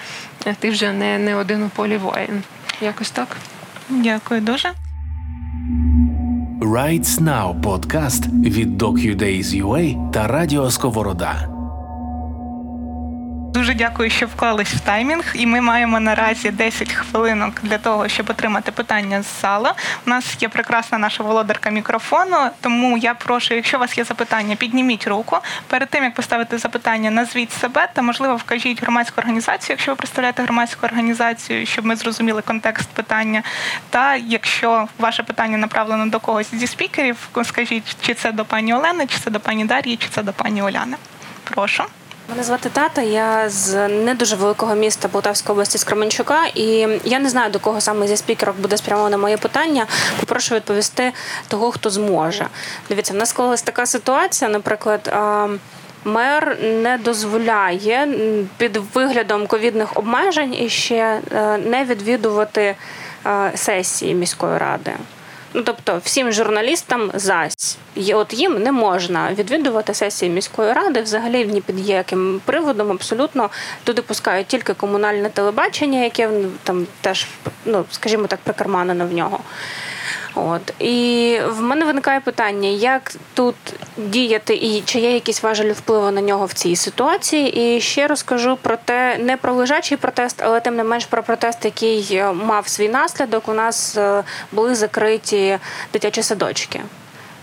[0.59, 2.43] ти вже не не один у полі воїн.
[2.81, 3.37] Якось так.
[3.89, 4.73] Дякую дуже.
[6.61, 11.59] Rights Now подкаст від DocUdays.ua та Радіо Сковорода.
[13.53, 18.30] Дуже дякую, що вклались в таймінг, і ми маємо наразі 10 хвилинок для того, щоб
[18.30, 19.74] отримати питання з зала.
[20.07, 24.57] У нас є прекрасна наша володарка мікрофону, тому я прошу, якщо у вас є запитання,
[24.57, 25.36] підніміть руку.
[25.66, 30.42] Перед тим як поставити запитання, назвіть себе та можливо вкажіть громадську організацію, якщо ви представляєте
[30.42, 33.42] громадську організацію, щоб ми зрозуміли контекст питання.
[33.90, 39.07] Та якщо ваше питання направлено до когось зі спікерів, скажіть, чи це до пані Олени,
[39.07, 40.96] чи це до пані Дар'ї, чи це до пані Оляни.
[41.44, 41.84] Прошу.
[42.31, 46.64] Мене звати Тата, я з не дуже великого міста Полтавської області з Кременчука, і
[47.05, 49.87] я не знаю, до кого саме зі спікерок буде спрямоване моє питання.
[50.20, 51.12] Попрошу відповісти
[51.49, 52.47] того, хто зможе.
[52.89, 55.14] Дивіться, в нас склалась така ситуація, наприклад.
[56.05, 58.09] Мер не дозволяє
[58.57, 62.76] під виглядом ковідних обмежень і ще е, не відвідувати
[63.26, 64.93] е, сесії міської ради.
[65.55, 71.46] Ну тобто, всім журналістам зась і от їм не можна відвідувати сесії міської ради, взагалі
[71.46, 73.51] ні під яким приводом абсолютно
[73.84, 76.30] туди пускають тільки комунальне телебачення, яке
[76.62, 77.26] там теж
[77.64, 79.40] ну скажімо так прикарманено в нього.
[80.35, 83.55] От і в мене виникає питання, як тут
[83.97, 87.76] діяти, і чи є якісь важелі впливу на нього в цій ситуації.
[87.76, 91.64] І ще розкажу про те, не про лежачий протест, але тим не менш про протест,
[91.64, 93.49] який е, мав свій наслідок.
[93.49, 94.22] У нас е,
[94.53, 95.59] були закриті
[95.93, 96.81] дитячі садочки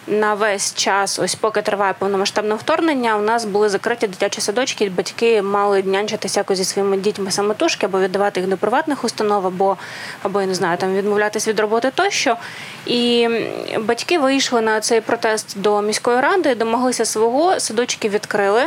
[0.07, 5.41] на весь час, ось поки триває повномасштабне вторгнення, у нас були закриті дитячі садочки, батьки
[5.41, 9.77] мали нянчитися якось зі своїми дітьми самотужки або віддавати їх до приватних установ, або
[10.23, 12.37] або я не знаю, там відмовлятись від роботи тощо.
[12.85, 13.29] І
[13.79, 18.63] батьки вийшли на цей протест до міської ради, домоглися свого, садочки відкрили.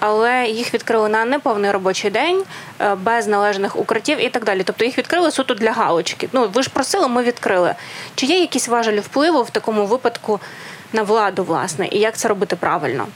[0.00, 2.42] Але їх відкрили на неповний робочий день,
[2.80, 4.62] е, без належних укриттів і так далі.
[4.62, 6.28] Тобто їх відкрили суто для галочки.
[6.32, 7.74] Ну ви ж просили, ми відкрили.
[8.14, 10.40] Чи є якісь важелі впливу в такому випадку
[10.92, 13.06] на владу, власне, і як це робити правильно.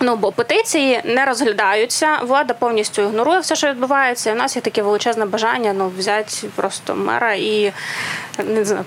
[0.00, 4.30] Ну, бо петиції не розглядаються, влада повністю ігнорує все, що відбувається.
[4.30, 7.72] І в нас є таке величезне бажання ну, взяти просто мера і
[8.44, 8.84] не знаю,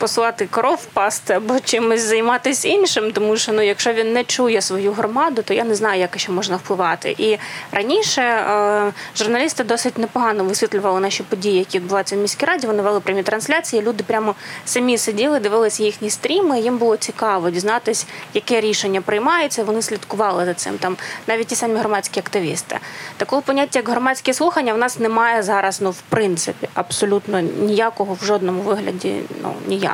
[0.00, 4.92] послати коров пасти або чимось займатися іншим, тому що ну, якщо він не чує свою
[4.92, 7.14] громаду, то я не знаю, як ще можна впливати.
[7.18, 7.38] І
[7.72, 12.66] раніше е, журналісти досить непогано висвітлювали наші події, які відбуваються в міській раді.
[12.66, 13.82] Вони вели прямі трансляції.
[13.82, 14.34] Люди прямо
[14.64, 16.60] самі сиділи, дивилися їхні стріми.
[16.60, 19.64] Їм було цікаво дізнатись, яке рішення приймається.
[19.64, 20.78] Вони слідкували за цим.
[20.78, 20.96] Там
[21.26, 22.78] навіть ті самі громадські активісти.
[23.16, 25.80] Такого поняття, як громадські слухання, в нас немає зараз.
[25.80, 29.14] Ну в принципі, абсолютно ніякого в жодному вигляді.
[29.42, 29.89] Ну ніяк.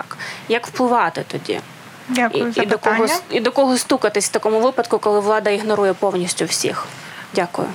[0.48, 1.60] Як впливати тоді?
[2.08, 5.50] Дякую і, за і до кого і до кого стукатись в такому випадку, коли влада
[5.50, 6.86] ігнорує повністю всіх.
[7.34, 7.68] Дякую.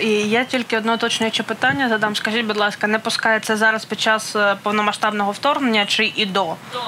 [0.00, 2.16] І я тільки одне уточнююче питання задам.
[2.16, 6.44] Скажіть, будь ласка, не пускається зараз під час е, повномасштабного вторгнення чи і до?
[6.72, 6.82] До.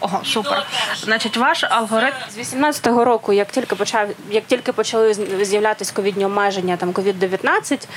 [0.00, 0.66] Ого, супер.
[0.96, 2.14] Значить, ваш алгоритм.
[2.30, 5.14] З 18-го року, як тільки почав, як тільки почали
[5.44, 7.88] з'являтися ковідні обмеження, там ковід 19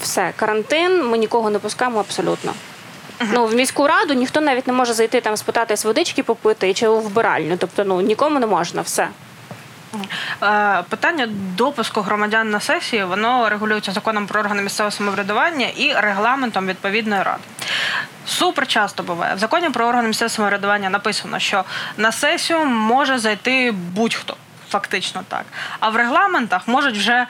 [0.00, 2.52] все, карантин, ми нікого не пускаємо абсолютно.
[3.20, 7.56] Ну, в міську раду ніхто навіть не може зайти там спитатись водички попити чи вбиральню.
[7.56, 9.08] Тобто, ну нікому не можна, все.
[10.42, 16.66] Е, Питання допуску громадян на сесії воно регулюється законом про органи місцевого самоврядування і регламентом
[16.66, 17.42] відповідної ради.
[18.26, 19.34] Супер часто буває.
[19.34, 21.64] В законі про органи місцевого самоврядування написано, що
[21.96, 24.36] на сесію може зайти будь-хто,
[24.68, 25.44] фактично так.
[25.80, 27.26] А в регламентах можуть вже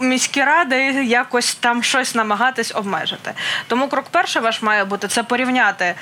[0.00, 3.32] міські ради якось там щось намагатись обмежити.
[3.66, 5.94] Тому крок перший ваш має бути це порівняти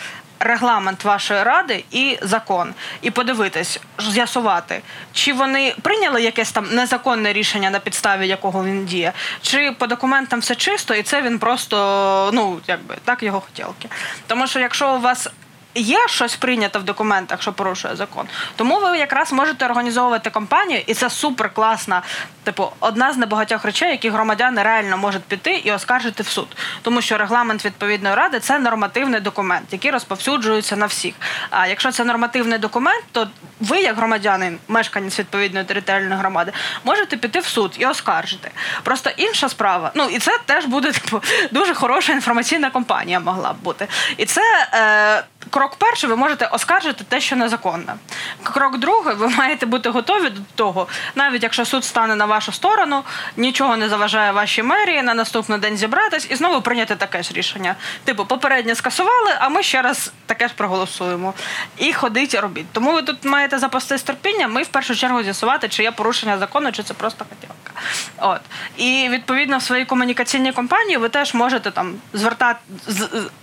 [0.43, 4.83] регламент вашої ради і закон, і подивитись, з'ясувати,
[5.13, 9.13] чи вони прийняли якесь там незаконне рішення на підставі якого він діє,
[9.43, 13.89] чи по документам все чисто, і це він просто ну якби так його хотілки.
[14.27, 15.29] Тому що якщо у вас
[15.75, 18.27] Є щось прийнято в документах, що порушує закон.
[18.57, 22.03] Тому ви якраз можете організовувати кампанію, і це супер класна,
[22.45, 26.57] типу, одна з небагатьох речей, які громадяни реально можуть піти і оскаржити в суд.
[26.83, 31.15] Тому що регламент відповідної ради це нормативний документ, який розповсюджується на всіх.
[31.51, 33.29] А якщо це нормативний документ, то
[33.61, 36.53] ви, як громадянин, мешканець відповідної територіальної громади,
[36.85, 38.51] можете піти в суд і оскаржити.
[38.83, 39.91] Просто інша справа.
[39.95, 43.89] Ну і це теж буде типу дуже хороша інформаційна кампанія могла б бути.
[44.17, 47.95] І це е, крок перший, ви можете оскаржити те, що незаконне.
[48.43, 53.03] Крок другий, ви маєте бути готові до того, навіть якщо суд стане на вашу сторону,
[53.37, 57.75] нічого не заважає вашій мерії на наступний день зібратись і знову прийняти таке ж рішення.
[58.05, 61.35] Типу, попереднє скасували, а ми ще раз таке ж проголосуємо.
[61.79, 62.73] І ходіть робіть.
[62.73, 64.49] Тому ви тут маєте запастись терпіння.
[64.49, 67.81] Ми в першу чергу з'ясувати, чи є порушення закону, чи це просто хотілка.
[68.19, 68.41] От
[68.77, 72.61] і відповідно в своїй комунікаційній кампанії ви теж можете там звертати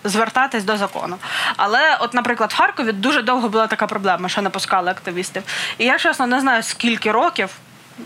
[0.04, 1.18] звертатись до закону.
[1.58, 5.44] Але, от, наприклад, в Харкові дуже довго була така проблема, що не пускали активістів.
[5.78, 7.50] І я чесно не знаю скільки років,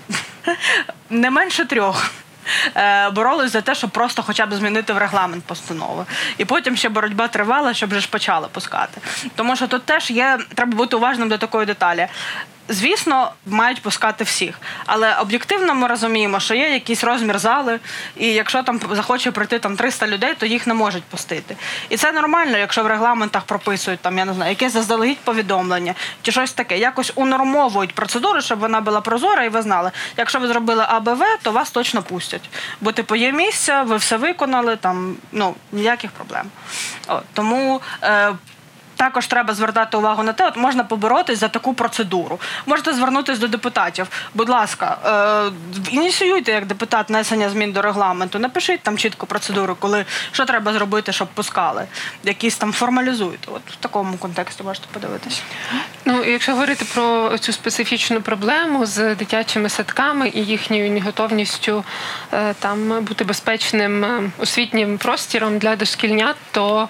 [1.09, 2.11] не менше трьох.
[2.75, 6.05] е, Боролись за те, щоб просто хоча б змінити в регламент постанови.
[6.37, 9.01] І потім ще боротьба тривала, щоб вже ж почали пускати.
[9.35, 12.07] Тому що тут теж є, треба бути уважним до такої деталі.
[12.69, 17.79] Звісно, мають пускати всіх, але об'єктивно ми розуміємо, що є якийсь розмір зали,
[18.17, 21.55] і якщо там захоче прийти там 300 людей, то їх не можуть пустити.
[21.89, 26.31] І це нормально, якщо в регламентах прописують там, я не знаю, якесь заздалегідь повідомлення чи
[26.31, 26.77] щось таке.
[26.77, 31.51] Якось унормовують процедуру, щоб вона була прозора, і ви знали, якщо ви зробили АБВ, то
[31.51, 32.49] вас точно пустять.
[32.81, 36.45] Бо типу є місця, ви все виконали, там ну ніяких проблем.
[37.07, 37.81] От, тому.
[38.03, 38.33] Е,
[39.03, 42.39] також треба звертати увагу на те, от можна поборотись за таку процедуру.
[42.65, 44.07] Можете звернутися до депутатів.
[44.33, 44.97] Будь ласка,
[45.49, 48.39] е, ініціюйте як депутат внесення змін до регламенту.
[48.39, 51.85] Напишіть там чітко процедуру, коли що треба зробити, щоб пускали.
[52.23, 53.47] Якісь там формалізуйте.
[53.51, 55.41] От в такому контексті можете подивитися.
[56.05, 61.83] Ну, якщо говорити про цю специфічну проблему з дитячими садками і їхньою неготовністю
[62.33, 66.89] е, там бути безпечним е, освітнім простіром для дошкільнят, то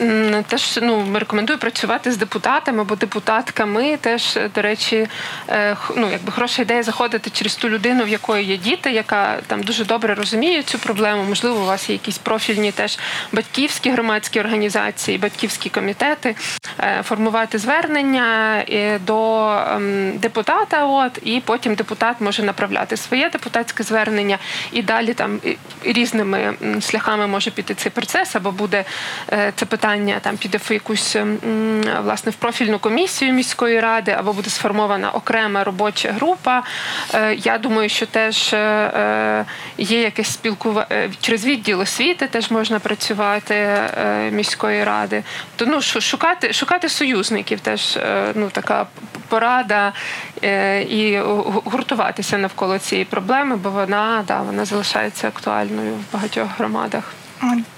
[0.00, 1.18] м, теж ну ми
[1.54, 3.96] рекомендую працювати з депутатами або депутатками.
[3.96, 5.06] Теж, до речі,
[5.48, 9.62] е, ну якби хороша ідея заходити через ту людину, в якої є діти, яка там
[9.62, 11.24] дуже добре розуміє цю проблему.
[11.28, 12.98] Можливо, у вас є якісь профільні теж
[13.32, 16.36] батьківські громадські організації, батьківські комітети,
[16.80, 20.84] е, формувати звернення е, до ем, депутата.
[20.84, 24.38] От і потім депутат може направляти своє депутатське звернення,
[24.72, 25.40] і далі там
[25.84, 28.84] різними шляхами може піти цей процес, або буде
[29.56, 31.33] це питання там піде в якусь м,
[32.02, 36.62] власне в профільну комісію міської ради, або буде сформована окрема робоча група.
[37.14, 39.44] Е, Я думаю, що теж е, е,
[39.78, 40.86] є якесь спілкування
[41.20, 43.80] через відділ освіти, теж можна працювати
[44.30, 45.22] міської ради.
[45.56, 47.98] То ну шукати шукати союзників, теж
[48.34, 48.86] ну така
[49.28, 49.92] порада
[50.88, 51.18] і
[51.64, 57.12] гуртуватися навколо цієї проблеми, бо вона да вона залишається актуальною в багатьох громадах.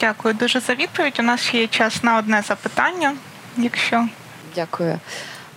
[0.01, 1.17] Дякую дуже за відповідь.
[1.19, 3.15] У нас ще є час на одне запитання,
[3.59, 4.09] якщо
[4.55, 4.99] Дякую.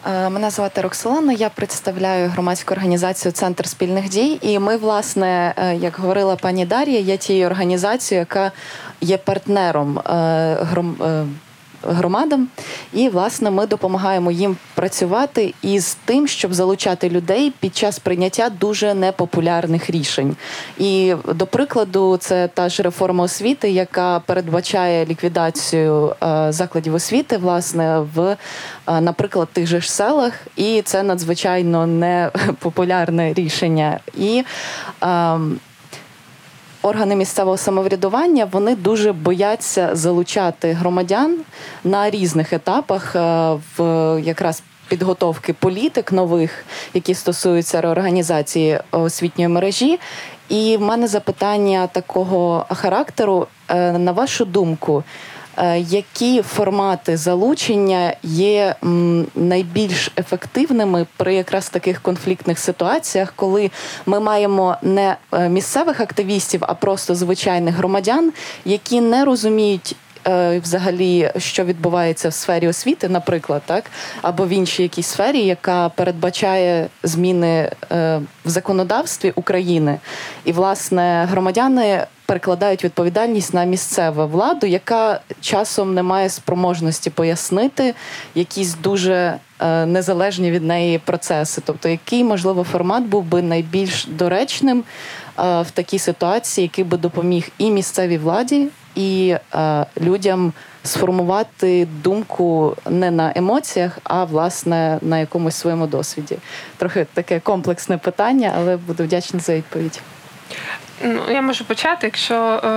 [0.07, 4.39] Е, мене звати Роксолана, я представляю громадську організацію Центр спільних дій.
[4.41, 8.51] І ми, власне, е, як говорила пані Дар'я, є тією організацією, яка
[9.01, 9.99] є партнером
[11.83, 12.47] громадам,
[12.93, 18.93] і власне ми допомагаємо їм працювати із тим, щоб залучати людей під час прийняття дуже
[18.93, 20.35] непопулярних рішень.
[20.77, 27.99] І до прикладу, це та ж реформа освіти, яка передбачає ліквідацію е, закладів освіти, власне,
[28.15, 28.37] в,
[28.87, 33.99] е, наприклад, тих же ж селах, і це надзвичайно непопулярне рішення.
[34.17, 34.43] І
[35.01, 35.59] ем,
[36.81, 41.37] органи місцевого самоврядування вони дуже бояться залучати громадян
[41.83, 43.19] на різних етапах е,
[43.77, 43.83] в
[44.23, 49.99] якраз підготовки політик нових, які стосуються реорганізації освітньої мережі.
[50.49, 55.03] І в мене запитання такого характеру, е, на вашу думку.
[55.59, 58.75] Е, які формати залучення є
[59.35, 63.71] найбільш ефективними при якраз таких конфліктних ситуаціях, коли
[64.05, 68.33] ми маємо не е, місцевих активістів, а просто звичайних громадян,
[68.65, 69.95] які не розуміють.
[70.27, 73.83] Е, взагалі, що відбувається в сфері освіти, наприклад, так
[74.21, 79.99] або в іншій якійсь сфері, яка передбачає зміни в законодавстві України,
[80.45, 87.95] і власне громадяни перекладають відповідальність на місцеву владу, яка часом не має спроможності пояснити
[88.35, 91.61] якісь дуже е, незалежні від неї процеси.
[91.65, 97.49] Тобто, який можливо формат був би найбільш доречним е, в такій ситуації, який би допоміг
[97.57, 100.53] і місцевій владі, і е, людям.
[100.83, 106.37] Сформувати думку не на емоціях, а власне на якомусь своєму досвіді.
[106.77, 110.01] Трохи таке комплексне питання, але буду вдячна за відповідь.
[111.03, 112.67] Ну, я можу почати, якщо е,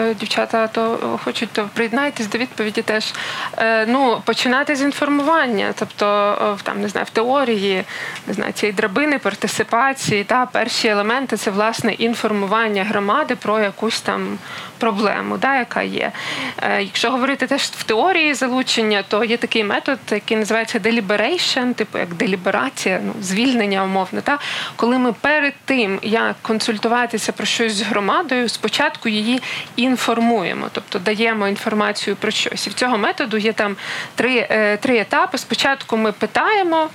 [0.00, 3.12] е, дівчата то хочуть, то приєднайтесь до відповіді теж.
[3.56, 6.06] Е, ну, починати з інформування, тобто
[6.58, 7.84] е, там не знаю, в теорії
[8.26, 14.38] не знаю, цієї драбини, партисипації, та перші елементи це власне інформування громади про якусь там
[14.82, 16.12] проблему, да, яка є.
[16.62, 21.98] Е, якщо говорити теж в теорії залучення, то є такий метод, який називається deliberation, типу
[21.98, 24.38] як деліберація, ну звільнення умовно, та
[24.76, 29.42] коли ми перед тим як консультуватися про щось з громадою, спочатку її
[29.76, 32.66] інформуємо, тобто даємо інформацію про щось.
[32.66, 33.76] І в цього методу є там
[34.14, 35.38] три, е, три етапи.
[35.38, 36.88] Спочатку ми питаємо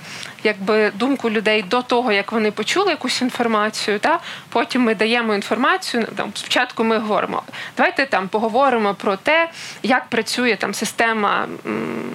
[0.44, 3.98] якби думку людей до того, як вони почули якусь інформацію.
[3.98, 6.06] Та потім ми даємо інформацію.
[6.16, 7.42] Там спочатку ми говоримо.
[7.76, 9.50] Давайте там поговоримо про те,
[9.82, 11.46] як працює там система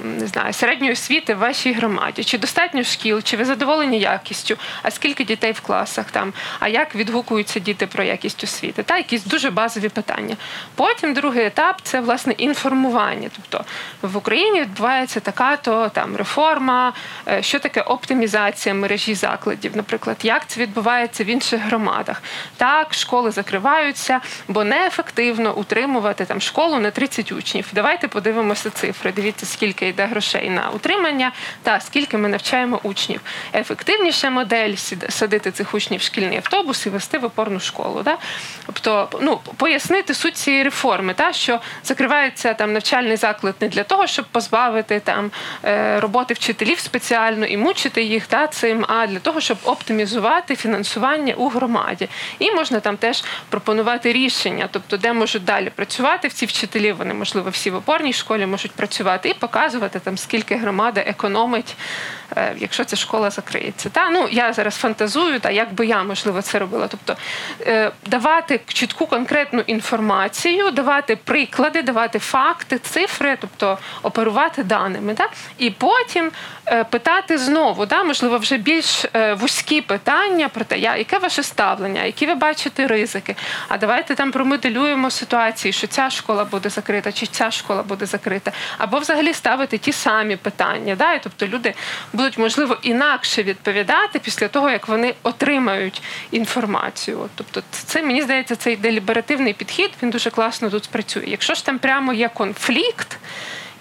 [0.03, 2.23] не знаю середньої освіти в вашій громаді.
[2.23, 4.57] Чи достатньо шкіл, чи ви задоволені якістю?
[4.83, 6.33] А скільки дітей в класах там?
[6.59, 8.83] А як відгукуються діти про якість освіти?
[8.83, 10.35] Та якісь дуже базові питання.
[10.75, 13.29] Потім другий етап це власне інформування.
[13.35, 13.65] Тобто
[14.01, 16.93] в Україні відбувається така то там реформа,
[17.27, 22.21] е, що таке оптимізація оптимізація мережі закладів, наприклад, як це відбувається в інших громадах.
[22.57, 27.67] Так, школи закриваються, бо неефективно утримувати там школу на 30 учнів.
[27.73, 29.11] Давайте подивимося цифри.
[29.11, 31.31] Дивіться, скільки йде грошей на утримання
[31.63, 33.21] та скільки ми навчаємо учнів.
[33.53, 34.75] Ефективніша модель
[35.09, 38.01] садити цих учнів в шкільний автобус і вести в опорну школу.
[38.03, 38.17] Да?
[38.65, 44.07] Тобто, ну пояснити суть цієї реформи, та що закривається там навчальний заклад не для того,
[44.07, 45.31] щоб позбавити там
[45.65, 51.33] е, роботи вчителів спеціально і мучити їх та цим, а для того, щоб оптимізувати фінансування
[51.33, 52.09] у громаді.
[52.39, 56.91] І можна там теж пропонувати рішення, тобто де можуть далі працювати в ці вчителі.
[56.91, 61.75] Вони можливо всі в опорній школі можуть працювати і показувати там, скільки громада економить,
[62.37, 63.89] е, якщо ця школа закриється.
[63.89, 66.87] Та ну я зараз фантазую, та як би я можливо це робила.
[66.87, 67.15] Тобто
[67.61, 75.13] е, давати чітку конкретну інформацію, давати приклади, давати факти, цифри, тобто оперувати даними.
[75.13, 75.29] Та?
[75.57, 76.31] І потім
[76.65, 82.03] е, питати знову да, можливо, вже більш е, вузькі питання про те, яке ваше ставлення,
[82.03, 83.35] які ви бачите ризики.
[83.67, 88.51] А давайте там промоделюємо ситуації, що ця школа буде закрита, чи ця школа буде закрита,
[88.77, 90.95] або взагалі ставити ті самі питання.
[90.95, 91.17] Да?
[91.17, 91.73] Тобто люди
[92.13, 97.29] будуть можливо інакше відповідати після того, як вони отримають інформацію.
[97.35, 101.23] Тобто, це мені здається, цей деліберативний підхід він дуже класно тут спрацює.
[101.27, 103.17] Якщо ж там прямо є конфлікт.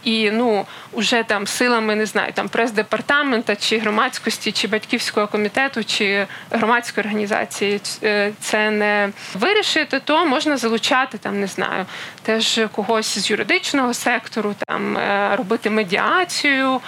[0.05, 6.27] І ну уже там силами не знаю, там прес-департамента, чи громадськості, чи батьківського комітету, чи
[6.51, 11.87] громадської організації е, це не вирішити, то можна залучати там, не знаю,
[12.23, 16.81] теж когось з юридичного сектору, там е, робити медіацію,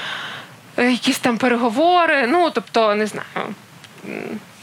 [0.76, 2.26] е, якісь там переговори.
[2.26, 3.54] Ну тобто, не знаю.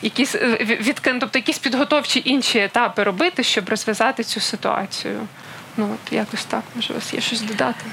[0.01, 5.27] Якісь від тобто якісь підготовчі інші етапи робити, щоб розв'язати цю ситуацію.
[5.77, 7.85] Ну от якось так може у вас є щось додати.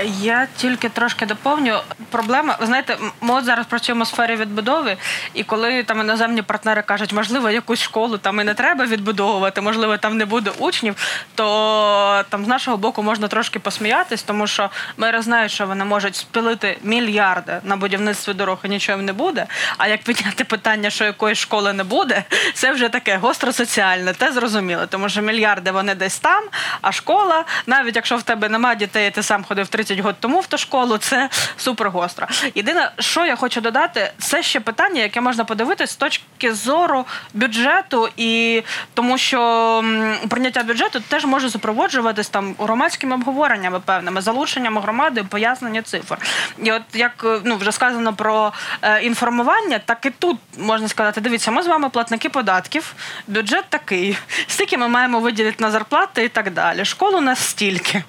[0.00, 1.80] Я тільки трошки доповню.
[2.10, 4.96] Проблема, ви знаєте, ми от зараз працюємо в сфері відбудови,
[5.34, 9.96] і коли там іноземні партнери кажуть, можливо, якусь школу там і не треба відбудовувати, можливо,
[9.96, 10.96] там не буде учнів,
[11.34, 16.16] то там з нашого боку можна трошки посміятись, тому що мери знають, що вони можуть
[16.16, 19.46] спілити мільярди на будівництві дорог і нічого не буде.
[19.78, 22.24] А як підняти питання, що якоїсь школи не буде,
[22.54, 26.44] це вже таке гостро соціальне, те зрозуміло, тому що мільярди вони десь там,
[26.80, 30.46] а школа, навіть якщо в тебе немає дітей, ти сам ходив 30 років тому в
[30.46, 32.26] ту школу, це супер гостро.
[32.54, 37.04] Єдине, що я хочу додати, це ще питання, яке можна подивитись з точки зору
[37.34, 38.62] бюджету, і
[38.94, 39.84] тому що
[40.28, 46.18] прийняття бюджету теж може супроводжуватись там громадськими обговореннями певними, залученням громади, пояснення цифр.
[46.62, 48.52] І от як е, ну вже сказано про
[48.82, 52.94] е, інформування, так і тут можна сказати: дивіться, ми з вами платники податків,
[53.26, 54.16] бюджет такий,
[54.46, 56.84] стільки ми маємо виділити на зарплати і так далі.
[56.84, 58.04] Школу нас стільки.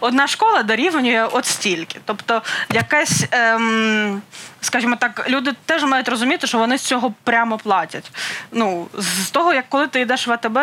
[0.00, 2.00] Одна школа дорівнює от стільки.
[2.04, 2.42] Тобто,
[2.72, 4.22] якась, ем,
[4.60, 8.12] скажімо так, люди теж мають розуміти, що вони з цього прямо платять.
[8.52, 10.58] Ну, з того, як коли ти йдеш в АТБ,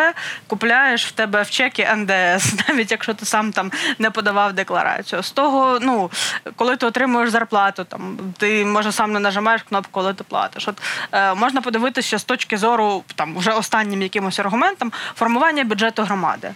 [0.48, 5.24] купляєш в тебе в чекі НДС, навіть якщо ти сам там не подавав декларацію.
[5.24, 6.12] З того, ну,
[6.56, 10.68] коли ти отримуєш зарплату, там ти може сам не нажимаєш кнопку, коли ти платиш.
[10.68, 10.82] От
[11.12, 16.52] е, можна подивитися з точки зору там вже останнім якимось аргументом формування бюджету громади.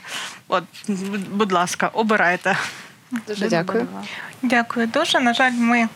[0.48, 0.64] От,
[1.32, 2.58] будь ласка, обирайте.
[3.12, 3.88] Дуже дякую.
[4.42, 5.20] Дякую дуже.
[5.20, 5.90] На жаль, ми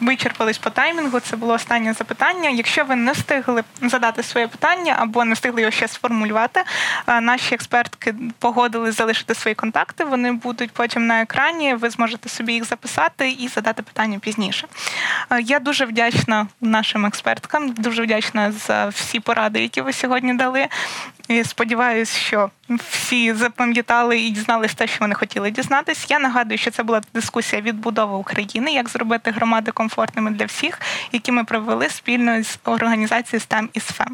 [0.00, 1.20] вичерпались по таймінгу.
[1.20, 2.50] Це було останнє запитання.
[2.50, 6.62] Якщо ви не встигли задати своє питання або не встигли його ще сформулювати,
[7.06, 10.04] е, наші експертки погодили залишити свої контакти.
[10.04, 11.74] Вони будуть потім на екрані.
[11.74, 14.66] Ви зможете собі їх записати і задати питання пізніше.
[15.30, 20.68] Е, Я дуже вдячна нашим експерткам, дуже вдячна за всі поради, які ви сьогодні дали.
[21.28, 22.50] І сподіваюсь, що
[22.90, 26.06] всі запам'ятали і дізнались те, що вони хотіли дізнатись.
[26.08, 30.80] Я нагадую, що це була дискусія відбудови України, як зробити громади комфортними для всіх,
[31.12, 34.12] які ми провели спільно з організацією STEM і SFEM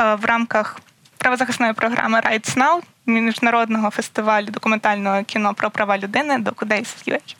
[0.00, 0.80] Е, в рамках
[1.18, 6.52] правозахисної програми Rights Now міжнародного фестивалю документального кіно про права людини до.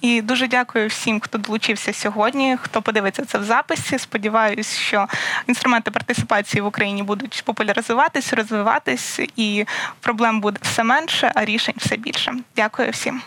[0.01, 3.99] І дуже дякую всім, хто долучився сьогодні, хто подивиться це в записі.
[3.99, 5.07] Сподіваюсь, що
[5.47, 9.65] інструменти партисипації в Україні будуть популяризуватись, розвиватись, і
[10.01, 12.35] проблем буде все менше, а рішень все більше.
[12.57, 13.23] Дякую всім.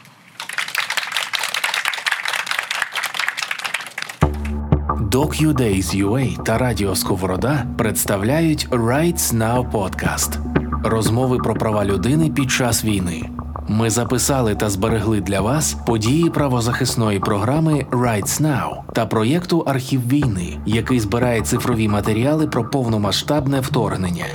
[5.12, 10.38] DocUdays.ua та Радіо Сковорода представляють Rights Now Podcast.
[10.84, 13.30] Розмови про права людини під час війни.
[13.68, 20.58] Ми записали та зберегли для вас події правозахисної програми Rights Now та проєкту Архів війни,
[20.66, 24.26] який збирає цифрові матеріали про повномасштабне вторгнення.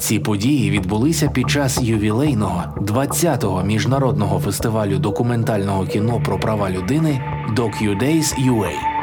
[0.00, 7.20] Ці події відбулися під час ювілейного 20-го міжнародного фестивалю документального кіно про права людини
[7.56, 9.01] DocUdays.ua.